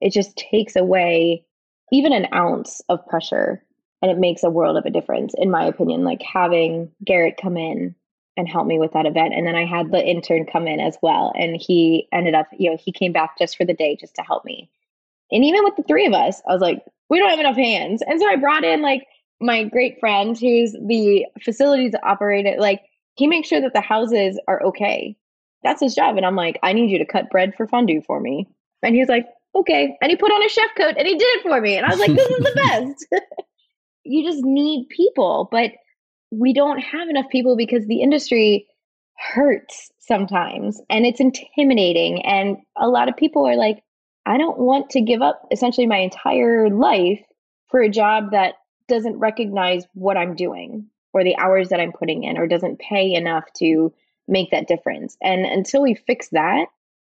[0.00, 1.44] It just takes away
[1.92, 3.62] even an ounce of pressure
[4.00, 6.04] and it makes a world of a difference, in my opinion.
[6.04, 7.94] Like having Garrett come in
[8.38, 9.34] and help me with that event.
[9.34, 11.32] And then I had the intern come in as well.
[11.34, 14.22] And he ended up, you know, he came back just for the day just to
[14.22, 14.70] help me.
[15.30, 18.00] And even with the three of us, I was like, we don't have enough hands.
[18.00, 19.06] And so I brought in like
[19.40, 22.54] my great friend who's the facilities operator.
[22.58, 22.82] Like
[23.14, 25.16] he makes sure that the houses are okay.
[25.64, 26.16] That's his job.
[26.16, 28.48] And I'm like, I need you to cut bread for fondue for me.
[28.82, 29.26] And he was like,
[29.56, 29.98] okay.
[30.00, 31.76] And he put on a chef coat and he did it for me.
[31.76, 33.24] And I was like, this is the best.
[34.04, 35.48] you just need people.
[35.50, 35.72] But
[36.30, 38.66] we don't have enough people because the industry
[39.16, 42.24] hurts sometimes and it's intimidating.
[42.24, 43.82] And a lot of people are like,
[44.26, 47.24] I don't want to give up essentially my entire life
[47.70, 48.54] for a job that
[48.88, 53.14] doesn't recognize what I'm doing or the hours that I'm putting in or doesn't pay
[53.14, 53.92] enough to
[54.26, 55.16] make that difference.
[55.22, 56.66] And until we fix that,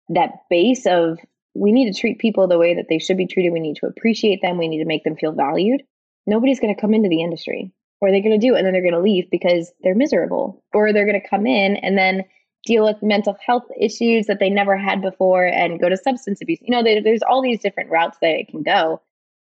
[0.10, 1.20] that base of
[1.54, 3.86] we need to treat people the way that they should be treated, we need to
[3.86, 5.84] appreciate them, we need to make them feel valued.
[6.26, 8.82] Nobody's going to come into the industry or they're going to do and then they're
[8.82, 12.24] going to leave because they're miserable or they're going to come in and then
[12.66, 16.60] deal with mental health issues that they never had before and go to substance abuse.
[16.62, 19.02] You know, they, there's all these different routes that it can go.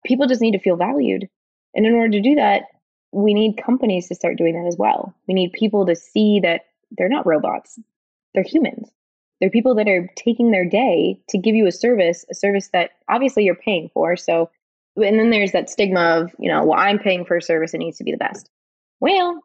[0.04, 1.28] People just need to feel valued.
[1.74, 2.64] And in order to do that,
[3.12, 5.14] we need companies to start doing that as well.
[5.26, 7.78] We need people to see that they're not robots,
[8.34, 8.90] they're humans.
[9.40, 12.90] They're people that are taking their day to give you a service, a service that
[13.08, 14.16] obviously you're paying for.
[14.16, 14.50] So,
[14.96, 17.78] and then there's that stigma of, you know, well, I'm paying for a service, it
[17.78, 18.48] needs to be the best.
[19.00, 19.40] Well,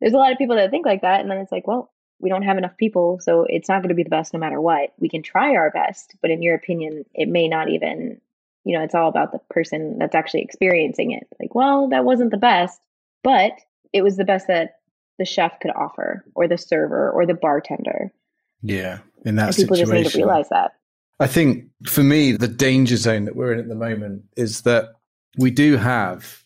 [0.00, 1.20] there's a lot of people that think like that.
[1.20, 1.90] And then it's like, well,
[2.20, 4.60] we don't have enough people, so it's not going to be the best no matter
[4.60, 4.92] what.
[4.98, 8.20] We can try our best, but in your opinion, it may not even,
[8.64, 11.26] you know, it's all about the person that's actually experiencing it.
[11.40, 12.80] Like, well, that wasn't the best,
[13.24, 13.52] but
[13.92, 14.76] it was the best that
[15.18, 18.12] the chef could offer, or the server, or the bartender.
[18.62, 20.04] Yeah, in that and people situation.
[20.04, 20.74] just need to realize that.
[21.22, 24.94] I think for me, the danger zone that we're in at the moment is that
[25.38, 26.42] we do have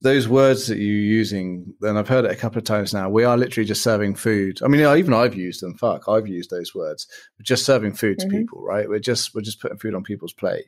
[0.00, 3.10] those words that you're using, and I've heard it a couple of times now.
[3.10, 4.60] We are literally just serving food.
[4.62, 5.74] I mean, even I've used them.
[5.74, 7.06] Fuck, I've used those words.
[7.38, 8.38] We're just serving food to mm-hmm.
[8.38, 8.88] people, right?
[8.88, 10.64] We're just we're just putting food on people's plate.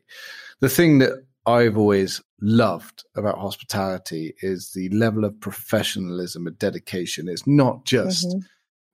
[0.60, 1.12] The thing that
[1.46, 7.26] I've always loved about hospitality is the level of professionalism and dedication.
[7.26, 8.40] It's not just mm-hmm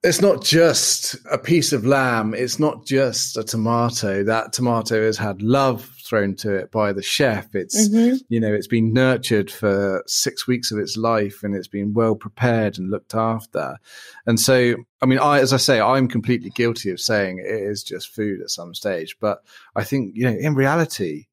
[0.04, 2.34] it's not just a piece of lamb.
[2.34, 4.24] It's not just a tomato.
[4.24, 7.54] That tomato has had love thrown to it by the chef.
[7.54, 8.16] It's, mm-hmm.
[8.28, 12.16] you know, it's been nurtured for six weeks of its life and it's been well
[12.16, 13.76] prepared and looked after.
[14.26, 17.84] And so, I mean, I, as I say, I'm completely guilty of saying it is
[17.84, 19.16] just food at some stage.
[19.20, 19.44] But
[19.76, 21.26] I think, you know, in reality,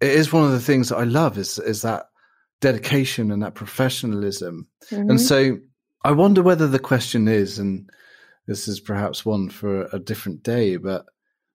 [0.00, 2.06] it is one of the things that I love is, is that
[2.62, 4.66] dedication and that professionalism.
[4.90, 5.10] Mm-hmm.
[5.10, 5.58] And so
[6.02, 7.90] I wonder whether the question is, and,
[8.46, 11.06] this is perhaps one for a different day, but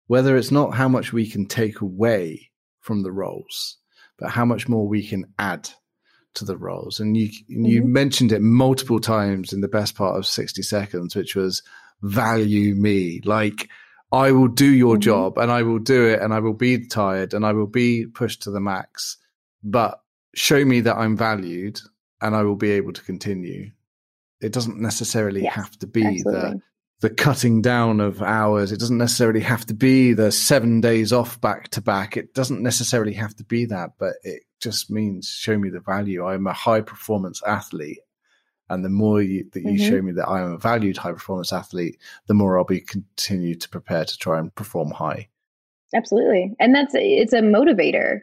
[0.07, 3.77] whether it's not how much we can take away from the roles,
[4.17, 5.69] but how much more we can add
[6.35, 6.99] to the roles.
[6.99, 7.65] And you mm-hmm.
[7.65, 11.61] you mentioned it multiple times in the best part of 60 seconds, which was
[12.01, 13.21] value me.
[13.23, 13.69] Like
[14.11, 15.01] I will do your mm-hmm.
[15.01, 18.05] job and I will do it and I will be tired and I will be
[18.07, 19.17] pushed to the max,
[19.63, 20.01] but
[20.33, 21.79] show me that I'm valued
[22.21, 23.71] and I will be able to continue.
[24.41, 26.41] It doesn't necessarily yes, have to be absolutely.
[26.41, 26.61] the
[27.01, 28.71] the cutting down of hours.
[28.71, 32.17] It doesn't necessarily have to be the seven days off back to back.
[32.17, 36.25] It doesn't necessarily have to be that, but it just means show me the value.
[36.25, 37.99] I'm a high performance athlete.
[38.69, 39.89] And the more you, that you mm-hmm.
[39.89, 41.97] show me that I am a valued high performance athlete,
[42.27, 45.29] the more I'll be continue to prepare to try and perform high.
[45.95, 46.53] Absolutely.
[46.59, 48.19] And that's, it's a motivator.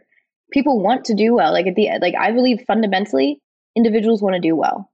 [0.52, 1.52] People want to do well.
[1.52, 3.40] Like at the, like I believe fundamentally
[3.74, 4.92] individuals want to do well,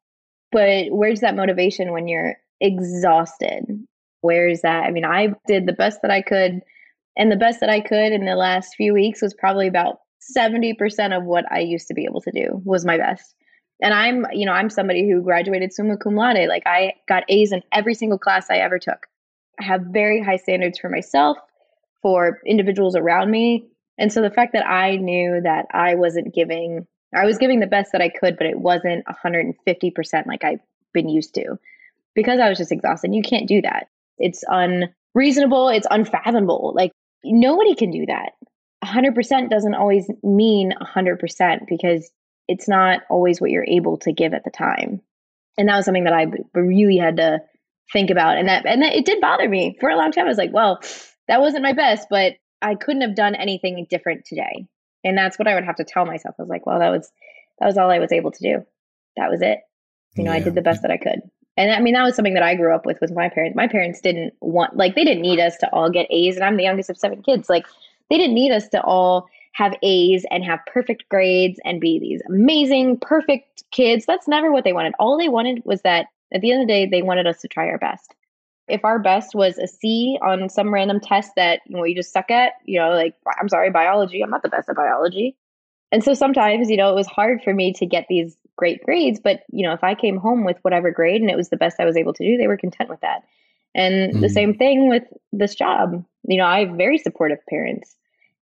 [0.53, 3.65] but where's that motivation when you're exhausted.
[4.23, 4.85] Where is that?
[4.85, 6.61] I mean, I did the best that I could,
[7.17, 9.99] and the best that I could in the last few weeks was probably about
[10.37, 13.35] 70% of what I used to be able to do was my best.
[13.83, 16.49] And I'm, you know, I'm somebody who graduated summa cum laude.
[16.49, 19.07] Like I got A's in every single class I ever took.
[19.61, 21.37] I have very high standards for myself,
[22.01, 23.67] for individuals around me.
[23.99, 27.67] And so the fact that I knew that I wasn't giving, I was giving the
[27.67, 30.61] best that I could, but it wasn't 150% like I've
[30.95, 31.59] been used to
[32.15, 33.15] because I was just exhausted.
[33.15, 33.89] You can't do that.
[34.19, 35.69] It's unreasonable.
[35.69, 36.73] It's unfathomable.
[36.75, 36.93] Like
[37.25, 38.33] nobody can do that.
[38.85, 42.11] 100% doesn't always mean 100% because
[42.49, 45.01] it's not always what you're able to give at the time.
[45.57, 47.41] And that was something that I really had to
[47.93, 48.39] think about.
[48.39, 50.25] And that, and that it did bother me for a long time.
[50.25, 50.81] I was like, well,
[51.29, 54.67] that wasn't my best, but I couldn't have done anything different today.
[55.05, 56.35] And that's what I would have to tell myself.
[56.39, 57.11] I was like, well, that was,
[57.59, 58.65] that was all I was able to do.
[59.17, 59.59] That was it.
[60.17, 60.39] You know, yeah.
[60.39, 61.21] I did the best that I could.
[61.57, 63.57] And I mean, that was something that I grew up with with my parents.
[63.57, 66.37] My parents didn't want, like, they didn't need us to all get A's.
[66.37, 67.51] And I'm the youngest of seven kids.
[67.51, 67.67] Like,
[68.09, 72.23] they didn't need us to all have A's and have perfect grades and be these
[72.27, 74.07] amazing, perfect kids.
[74.07, 74.95] That's never what they wanted.
[74.99, 77.49] All they wanted was that at the end of the day, they wanted us to
[77.49, 78.15] try our best.
[78.69, 82.13] If our best was a C on some random test that you know you just
[82.13, 85.37] suck at, you know, like I'm sorry, biology, I'm not the best at biology.
[85.91, 89.21] And so sometimes, you know, it was hard for me to get these great grades,
[89.23, 91.81] but you know, if I came home with whatever grade and it was the best
[91.81, 93.23] I was able to do, they were content with that.
[93.75, 94.21] And mm.
[94.21, 96.05] the same thing with this job.
[96.25, 97.97] You know, I have very supportive parents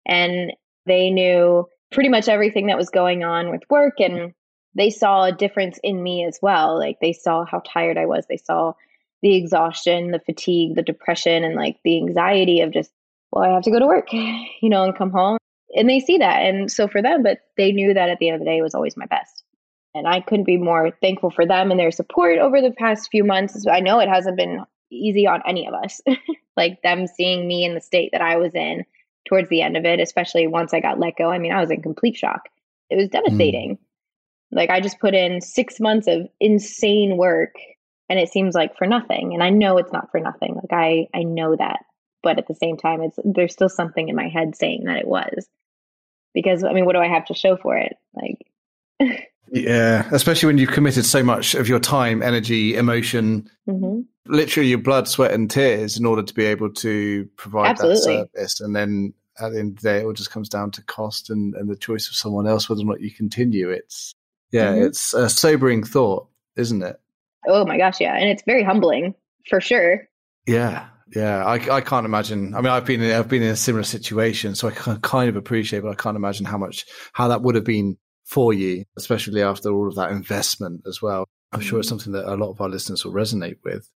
[0.06, 0.54] and
[0.86, 4.34] they knew pretty much everything that was going on with work and
[4.76, 6.78] they saw a difference in me as well.
[6.78, 8.26] Like they saw how tired I was.
[8.28, 8.74] They saw
[9.22, 12.92] the exhaustion, the fatigue, the depression, and like the anxiety of just,
[13.32, 15.38] well, I have to go to work, you know, and come home.
[15.76, 16.44] And they see that.
[16.44, 18.64] And so for them, but they knew that at the end of the day, it
[18.64, 19.39] was always my best.
[19.96, 23.24] And I couldn't be more thankful for them and their support over the past few
[23.24, 23.66] months.
[23.68, 26.02] I know it hasn't been easy on any of us.
[26.58, 28.86] like them seeing me in the state that I was in
[29.28, 31.30] towards the end of it, especially once I got let go.
[31.30, 32.50] I mean, I was in complete shock.
[32.90, 33.76] It was devastating.
[33.76, 33.80] Mm.
[34.52, 37.54] Like I just put in six months of insane work
[38.10, 39.34] and it seems like for nothing.
[39.34, 40.56] And I know it's not for nothing.
[40.56, 41.86] Like I I know that.
[42.22, 45.08] But at the same time, it's there's still something in my head saying that it
[45.08, 45.48] was.
[46.34, 47.96] Because I mean, what do I have to show for it?
[48.14, 48.46] Like
[49.52, 54.02] Yeah, especially when you've committed so much of your time, energy, emotion, mm-hmm.
[54.26, 58.18] literally your blood, sweat, and tears in order to be able to provide Absolutely.
[58.18, 58.60] that service.
[58.62, 61.30] And then at the end of the day, it all just comes down to cost
[61.30, 63.70] and, and the choice of someone else whether or not you continue.
[63.70, 64.14] It's
[64.52, 64.84] yeah, mm-hmm.
[64.84, 67.00] it's a sobering thought, isn't it?
[67.48, 69.16] Oh my gosh, yeah, and it's very humbling
[69.48, 70.08] for sure.
[70.46, 72.54] Yeah, yeah, I, I can't imagine.
[72.54, 75.30] I mean, I've been in, I've been in a similar situation, so I can kind
[75.30, 77.98] of appreciate, but I can't imagine how much how that would have been
[78.30, 81.26] for you, especially after all of that investment as well.
[81.52, 81.98] I'm sure it's mm-hmm.
[81.98, 83.90] something that a lot of our listeners will resonate with.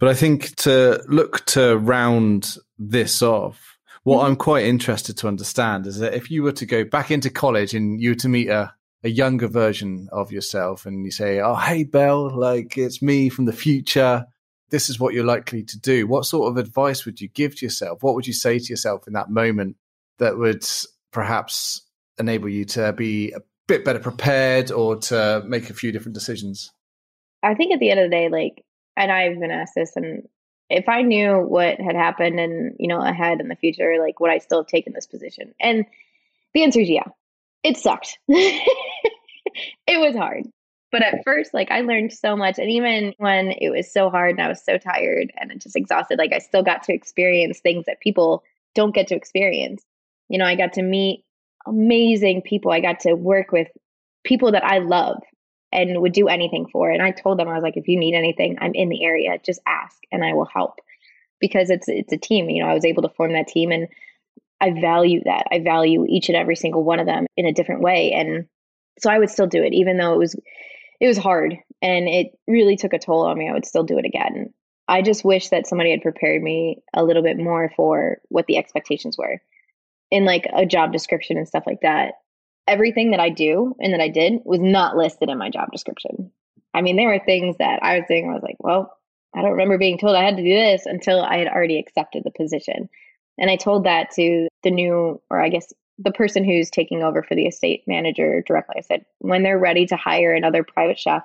[0.00, 4.26] But I think to look to round this off, what mm-hmm.
[4.26, 7.74] I'm quite interested to understand is that if you were to go back into college
[7.74, 8.72] and you were to meet a
[9.04, 13.44] a younger version of yourself and you say, Oh, hey, Belle, like it's me from
[13.44, 14.24] the future.
[14.70, 16.06] This is what you're likely to do.
[16.06, 18.02] What sort of advice would you give to yourself?
[18.02, 19.76] What would you say to yourself in that moment
[20.18, 20.66] that would
[21.12, 21.82] perhaps
[22.18, 26.70] enable you to be a bit better prepared or to make a few different decisions?
[27.42, 28.64] I think at the end of the day, like,
[28.96, 30.28] and I've been asked this, and
[30.70, 34.30] if I knew what had happened and, you know, ahead in the future, like, would
[34.30, 35.54] I still have taken this position?
[35.60, 35.84] And
[36.54, 37.04] the answer is yeah
[37.64, 38.18] it sucked.
[38.28, 38.62] it
[39.88, 40.44] was hard.
[40.92, 42.58] But at first, like I learned so much.
[42.58, 46.18] And even when it was so hard and I was so tired and just exhausted,
[46.18, 48.44] like I still got to experience things that people
[48.76, 49.82] don't get to experience.
[50.28, 51.24] You know, I got to meet
[51.66, 52.72] amazing people.
[52.72, 53.68] I got to work with
[54.24, 55.22] people that I love
[55.72, 56.90] and would do anything for.
[56.90, 59.38] And I told them, I was like, if you need anything, I'm in the area.
[59.44, 60.80] Just ask and I will help.
[61.40, 62.48] Because it's it's a team.
[62.48, 63.88] You know, I was able to form that team and
[64.60, 65.46] I value that.
[65.50, 68.12] I value each and every single one of them in a different way.
[68.12, 68.46] And
[68.98, 70.36] so I would still do it, even though it was
[71.00, 73.48] it was hard and it really took a toll on me.
[73.48, 74.54] I would still do it again.
[74.86, 78.58] I just wish that somebody had prepared me a little bit more for what the
[78.58, 79.40] expectations were
[80.14, 82.14] in like a job description and stuff like that.
[82.68, 86.30] Everything that I do and that I did was not listed in my job description.
[86.72, 88.96] I mean, there were things that I was doing, I was like, well,
[89.34, 92.22] I don't remember being told I had to do this until I had already accepted
[92.22, 92.88] the position.
[93.38, 97.24] And I told that to the new, or I guess the person who's taking over
[97.24, 98.76] for the estate manager directly.
[98.78, 101.24] I said, when they're ready to hire another private chef,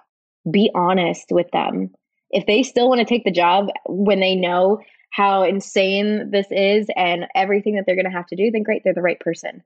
[0.49, 1.91] be honest with them.
[2.31, 6.87] If they still want to take the job when they know how insane this is
[6.95, 9.63] and everything that they're going to have to do, then great, they're the right person.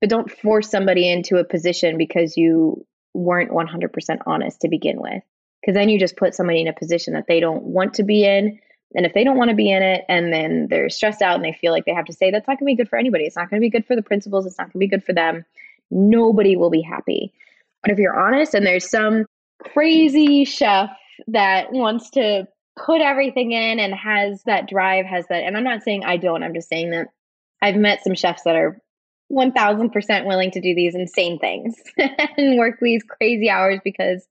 [0.00, 2.84] But don't force somebody into a position because you
[3.14, 5.22] weren't 100% honest to begin with.
[5.60, 8.24] Because then you just put somebody in a position that they don't want to be
[8.24, 8.58] in
[8.94, 11.44] and if they don't want to be in it and then they're stressed out and
[11.44, 13.24] they feel like they have to say, that's not going to be good for anybody.
[13.24, 14.46] It's not going to be good for the principals.
[14.46, 15.44] It's not going to be good for them.
[15.90, 17.32] nobody will be happy.
[17.82, 19.26] But if you're honest and there's some
[19.62, 20.90] crazy chef
[21.28, 25.82] that wants to put everything in and has that drive, has that, and I'm not
[25.82, 27.08] saying I don't, I'm just saying that
[27.62, 28.80] I've met some chefs that are
[29.30, 31.76] 1000% willing to do these insane things
[32.36, 34.26] and work these crazy hours because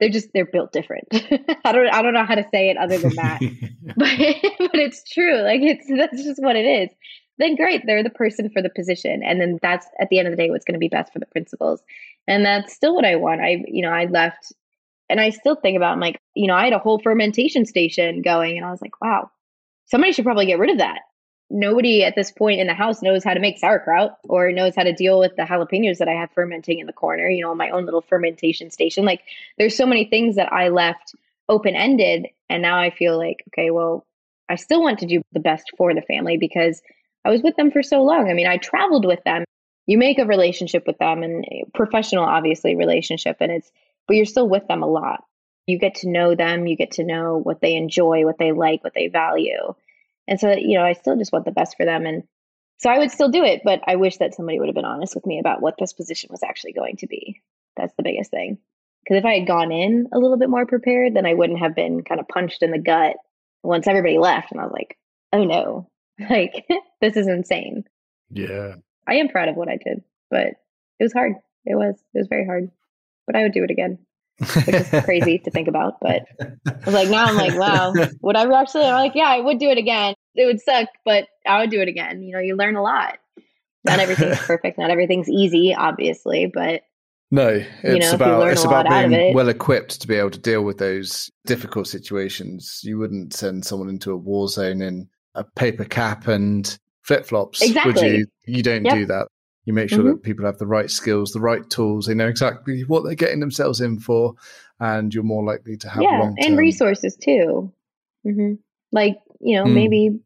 [0.00, 1.06] they're just they're built different.
[1.12, 3.38] I don't I don't know how to say it other than that.
[3.96, 4.08] but
[4.58, 5.42] but it's true.
[5.42, 6.90] Like it's that's just what it is.
[7.38, 9.22] Then great, they're the person for the position.
[9.22, 11.18] And then that's at the end of the day what's going to be best for
[11.18, 11.82] the principals.
[12.26, 13.42] And that's still what I want.
[13.42, 14.52] I you know, I left
[15.10, 18.22] and I still think about I'm like, you know, I had a whole fermentation station
[18.22, 19.30] going and I was like, wow,
[19.86, 21.00] somebody should probably get rid of that
[21.50, 24.84] nobody at this point in the house knows how to make sauerkraut or knows how
[24.84, 27.70] to deal with the jalapenos that I have fermenting in the corner, you know, my
[27.70, 29.04] own little fermentation station.
[29.04, 29.22] Like
[29.58, 31.12] there's so many things that I left
[31.48, 32.28] open ended.
[32.48, 34.06] And now I feel like, okay, well,
[34.48, 36.80] I still want to do the best for the family because
[37.24, 38.30] I was with them for so long.
[38.30, 39.44] I mean, I traveled with them.
[39.86, 43.38] You make a relationship with them and eh, professional, obviously, relationship.
[43.40, 43.70] And it's,
[44.06, 45.24] but you're still with them a lot.
[45.66, 48.82] You get to know them, you get to know what they enjoy, what they like,
[48.82, 49.74] what they value.
[50.26, 52.06] And so, you know, I still just want the best for them.
[52.06, 52.24] And
[52.78, 55.14] so I would still do it, but I wish that somebody would have been honest
[55.14, 57.42] with me about what this position was actually going to be.
[57.76, 58.58] That's the biggest thing.
[59.04, 61.74] Because if I had gone in a little bit more prepared, then I wouldn't have
[61.74, 63.16] been kind of punched in the gut
[63.62, 64.52] once everybody left.
[64.52, 64.96] And I was like,
[65.32, 65.90] oh no,
[66.30, 66.66] like
[67.00, 67.84] this is insane.
[68.30, 68.76] Yeah.
[69.06, 71.34] I am proud of what I did, but it was hard.
[71.64, 72.70] It was, it was very hard,
[73.30, 73.98] but I would do it again
[74.40, 76.00] which is crazy to think about.
[76.00, 78.84] But I was like, now I'm like, wow, would I actually?
[78.84, 80.14] I'm like, yeah, I would do it again.
[80.34, 82.22] It would suck, but I would do it again.
[82.22, 83.18] You know, you learn a lot.
[83.84, 84.78] Not everything's perfect.
[84.78, 86.82] Not everything's easy, obviously, but
[87.30, 87.48] no,
[87.82, 90.78] it's you know, about it's about being well equipped to be able to deal with
[90.78, 92.80] those difficult situations.
[92.82, 97.62] You wouldn't send someone into a war zone in a paper cap and flip flops,
[97.62, 97.92] exactly.
[97.92, 98.26] would you?
[98.46, 98.94] You don't yep.
[98.94, 99.28] do that.
[99.64, 100.08] You make sure mm-hmm.
[100.08, 102.06] that people have the right skills, the right tools.
[102.06, 104.34] They know exactly what they're getting themselves in for,
[104.78, 107.72] and you're more likely to have yeah, and resources too.
[108.26, 108.54] Mm-hmm.
[108.92, 109.74] Like you know, mm.
[109.74, 110.20] maybe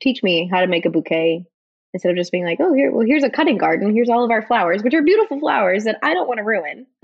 [0.00, 1.46] teach me how to make a bouquet
[1.94, 3.94] instead of just being like, oh, here, well, here's a cutting garden.
[3.94, 6.86] Here's all of our flowers, which are beautiful flowers that I don't want to ruin.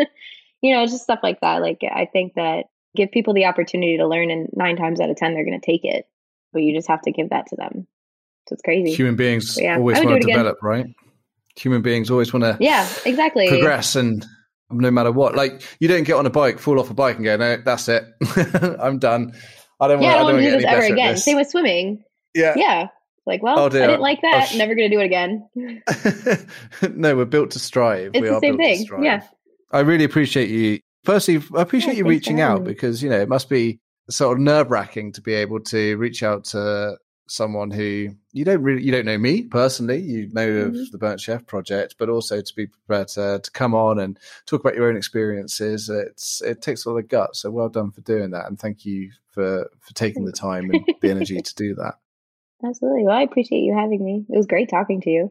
[0.60, 1.62] you know, just stuff like that.
[1.62, 5.16] Like I think that give people the opportunity to learn, and nine times out of
[5.16, 6.06] ten, they're going to take it.
[6.52, 7.86] But you just have to give that to them.
[8.48, 8.92] So it's crazy.
[8.92, 10.86] Human beings yeah, always want to develop, right?
[11.60, 13.48] Human beings always want to yeah exactly.
[13.48, 14.24] progress and
[14.70, 15.34] no matter what.
[15.34, 17.88] Like you don't get on a bike fall off a bike and go no that's
[17.88, 18.04] it.
[18.80, 19.32] I'm done.
[19.80, 21.16] I don't yeah, want, to do this ever again.
[21.16, 22.04] same with swimming.
[22.34, 22.54] Yeah.
[22.56, 22.88] Yeah.
[23.26, 24.48] Like well oh, i didn't like that.
[24.48, 25.48] Sh- never gonna do it again.
[26.96, 28.12] No we're built to strive.
[28.14, 29.04] It's we the same thing.
[29.04, 29.22] Yeah.
[29.72, 33.28] i really appreciate you firstly i appreciate yeah, you reaching out because you know it
[33.28, 36.96] must be sort of nerve wracking to be able to reach out to
[37.30, 40.80] someone who you don't really you don't know me personally you know mm-hmm.
[40.80, 44.18] of the burnt chef project but also to be prepared to, to come on and
[44.46, 47.92] talk about your own experiences it's it takes a lot of guts so well done
[47.92, 51.54] for doing that and thank you for for taking the time and the energy to
[51.54, 51.94] do that
[52.66, 55.30] absolutely well i appreciate you having me it was great talking to you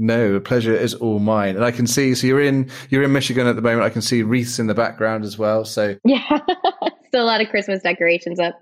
[0.00, 1.56] no, the pleasure is all mine.
[1.56, 3.82] And I can see so you're in you're in Michigan at the moment.
[3.82, 5.64] I can see wreaths in the background as well.
[5.64, 6.22] So Yeah.
[7.08, 8.60] Still a lot of Christmas decorations up.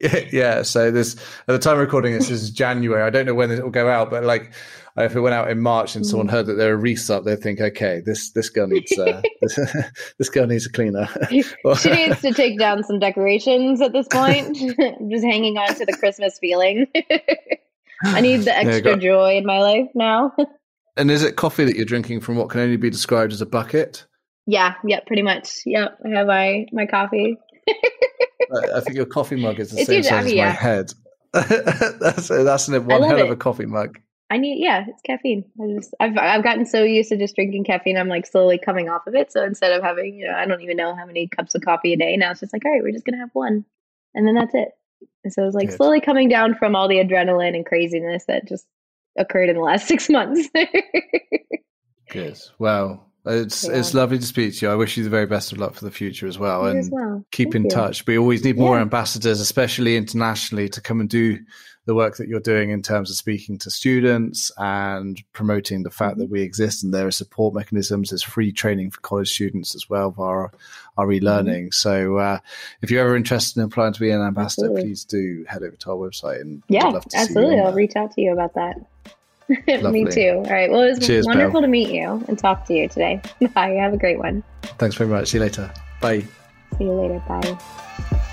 [0.32, 1.16] yeah, so this
[1.48, 3.02] at the time of recording this is January.
[3.02, 4.52] I don't know when it will go out, but like
[4.96, 6.32] if it went out in March and someone mm.
[6.32, 9.58] heard that there are wreaths up, they'd think, okay, this this girl needs uh, this,
[10.18, 11.08] this, girl needs a cleaner.
[11.30, 14.56] she needs to take down some decorations at this point.
[14.78, 16.86] I'm just hanging on to the Christmas feeling.
[18.04, 19.00] I need the extra got...
[19.00, 20.32] joy in my life now.
[20.96, 23.46] and is it coffee that you're drinking from what can only be described as a
[23.46, 24.06] bucket?
[24.46, 25.60] Yeah, yeah, pretty much.
[25.66, 27.36] Yep, I have my my coffee.
[28.74, 30.92] I think your coffee mug is the it's same size as my head.
[31.32, 33.98] that's that's an, one hell of a coffee mug.
[34.30, 35.44] I need yeah, it's caffeine.
[35.60, 38.88] I just I've I've gotten so used to just drinking caffeine, I'm like slowly coming
[38.88, 39.32] off of it.
[39.32, 41.94] So instead of having, you know, I don't even know how many cups of coffee
[41.94, 43.64] a day, now it's just like, all right, we're just gonna have one.
[44.14, 44.68] And then that's it.
[45.24, 45.76] And so it's like Good.
[45.76, 48.66] slowly coming down from all the adrenaline and craziness that just
[49.16, 50.48] occurred in the last six months.
[52.10, 52.38] Good.
[52.58, 53.76] Well, it's yeah.
[53.76, 54.72] it's lovely to speak to you.
[54.72, 56.78] I wish you the very best of luck for the future as well, you and
[56.78, 57.24] as well.
[57.30, 57.70] keep Thank in you.
[57.70, 58.06] touch.
[58.06, 58.82] We always need more yeah.
[58.82, 61.38] ambassadors, especially internationally, to come and do
[61.88, 66.12] the work that you're doing in terms of speaking to students and promoting the fact
[66.12, 66.20] mm-hmm.
[66.20, 68.10] that we exist and there are support mechanisms.
[68.10, 70.48] There's free training for college students as well via
[70.98, 71.68] our e-learning.
[71.68, 71.72] Mm-hmm.
[71.72, 72.40] So uh,
[72.82, 74.82] if you're ever interested in applying to be an ambassador, absolutely.
[74.82, 77.58] please do head over to our website and yeah, absolutely.
[77.58, 78.76] I'll reach out to you about that.
[79.90, 80.30] Me too.
[80.36, 80.70] All right.
[80.70, 83.20] Well, it was Cheers, wonderful to meet you and talk to you today.
[83.54, 83.70] Bye.
[83.70, 84.42] Have a great one.
[84.62, 85.28] Thanks very much.
[85.28, 85.72] See you later.
[86.00, 86.20] Bye.
[86.76, 87.22] See you later.
[87.26, 88.24] Bye.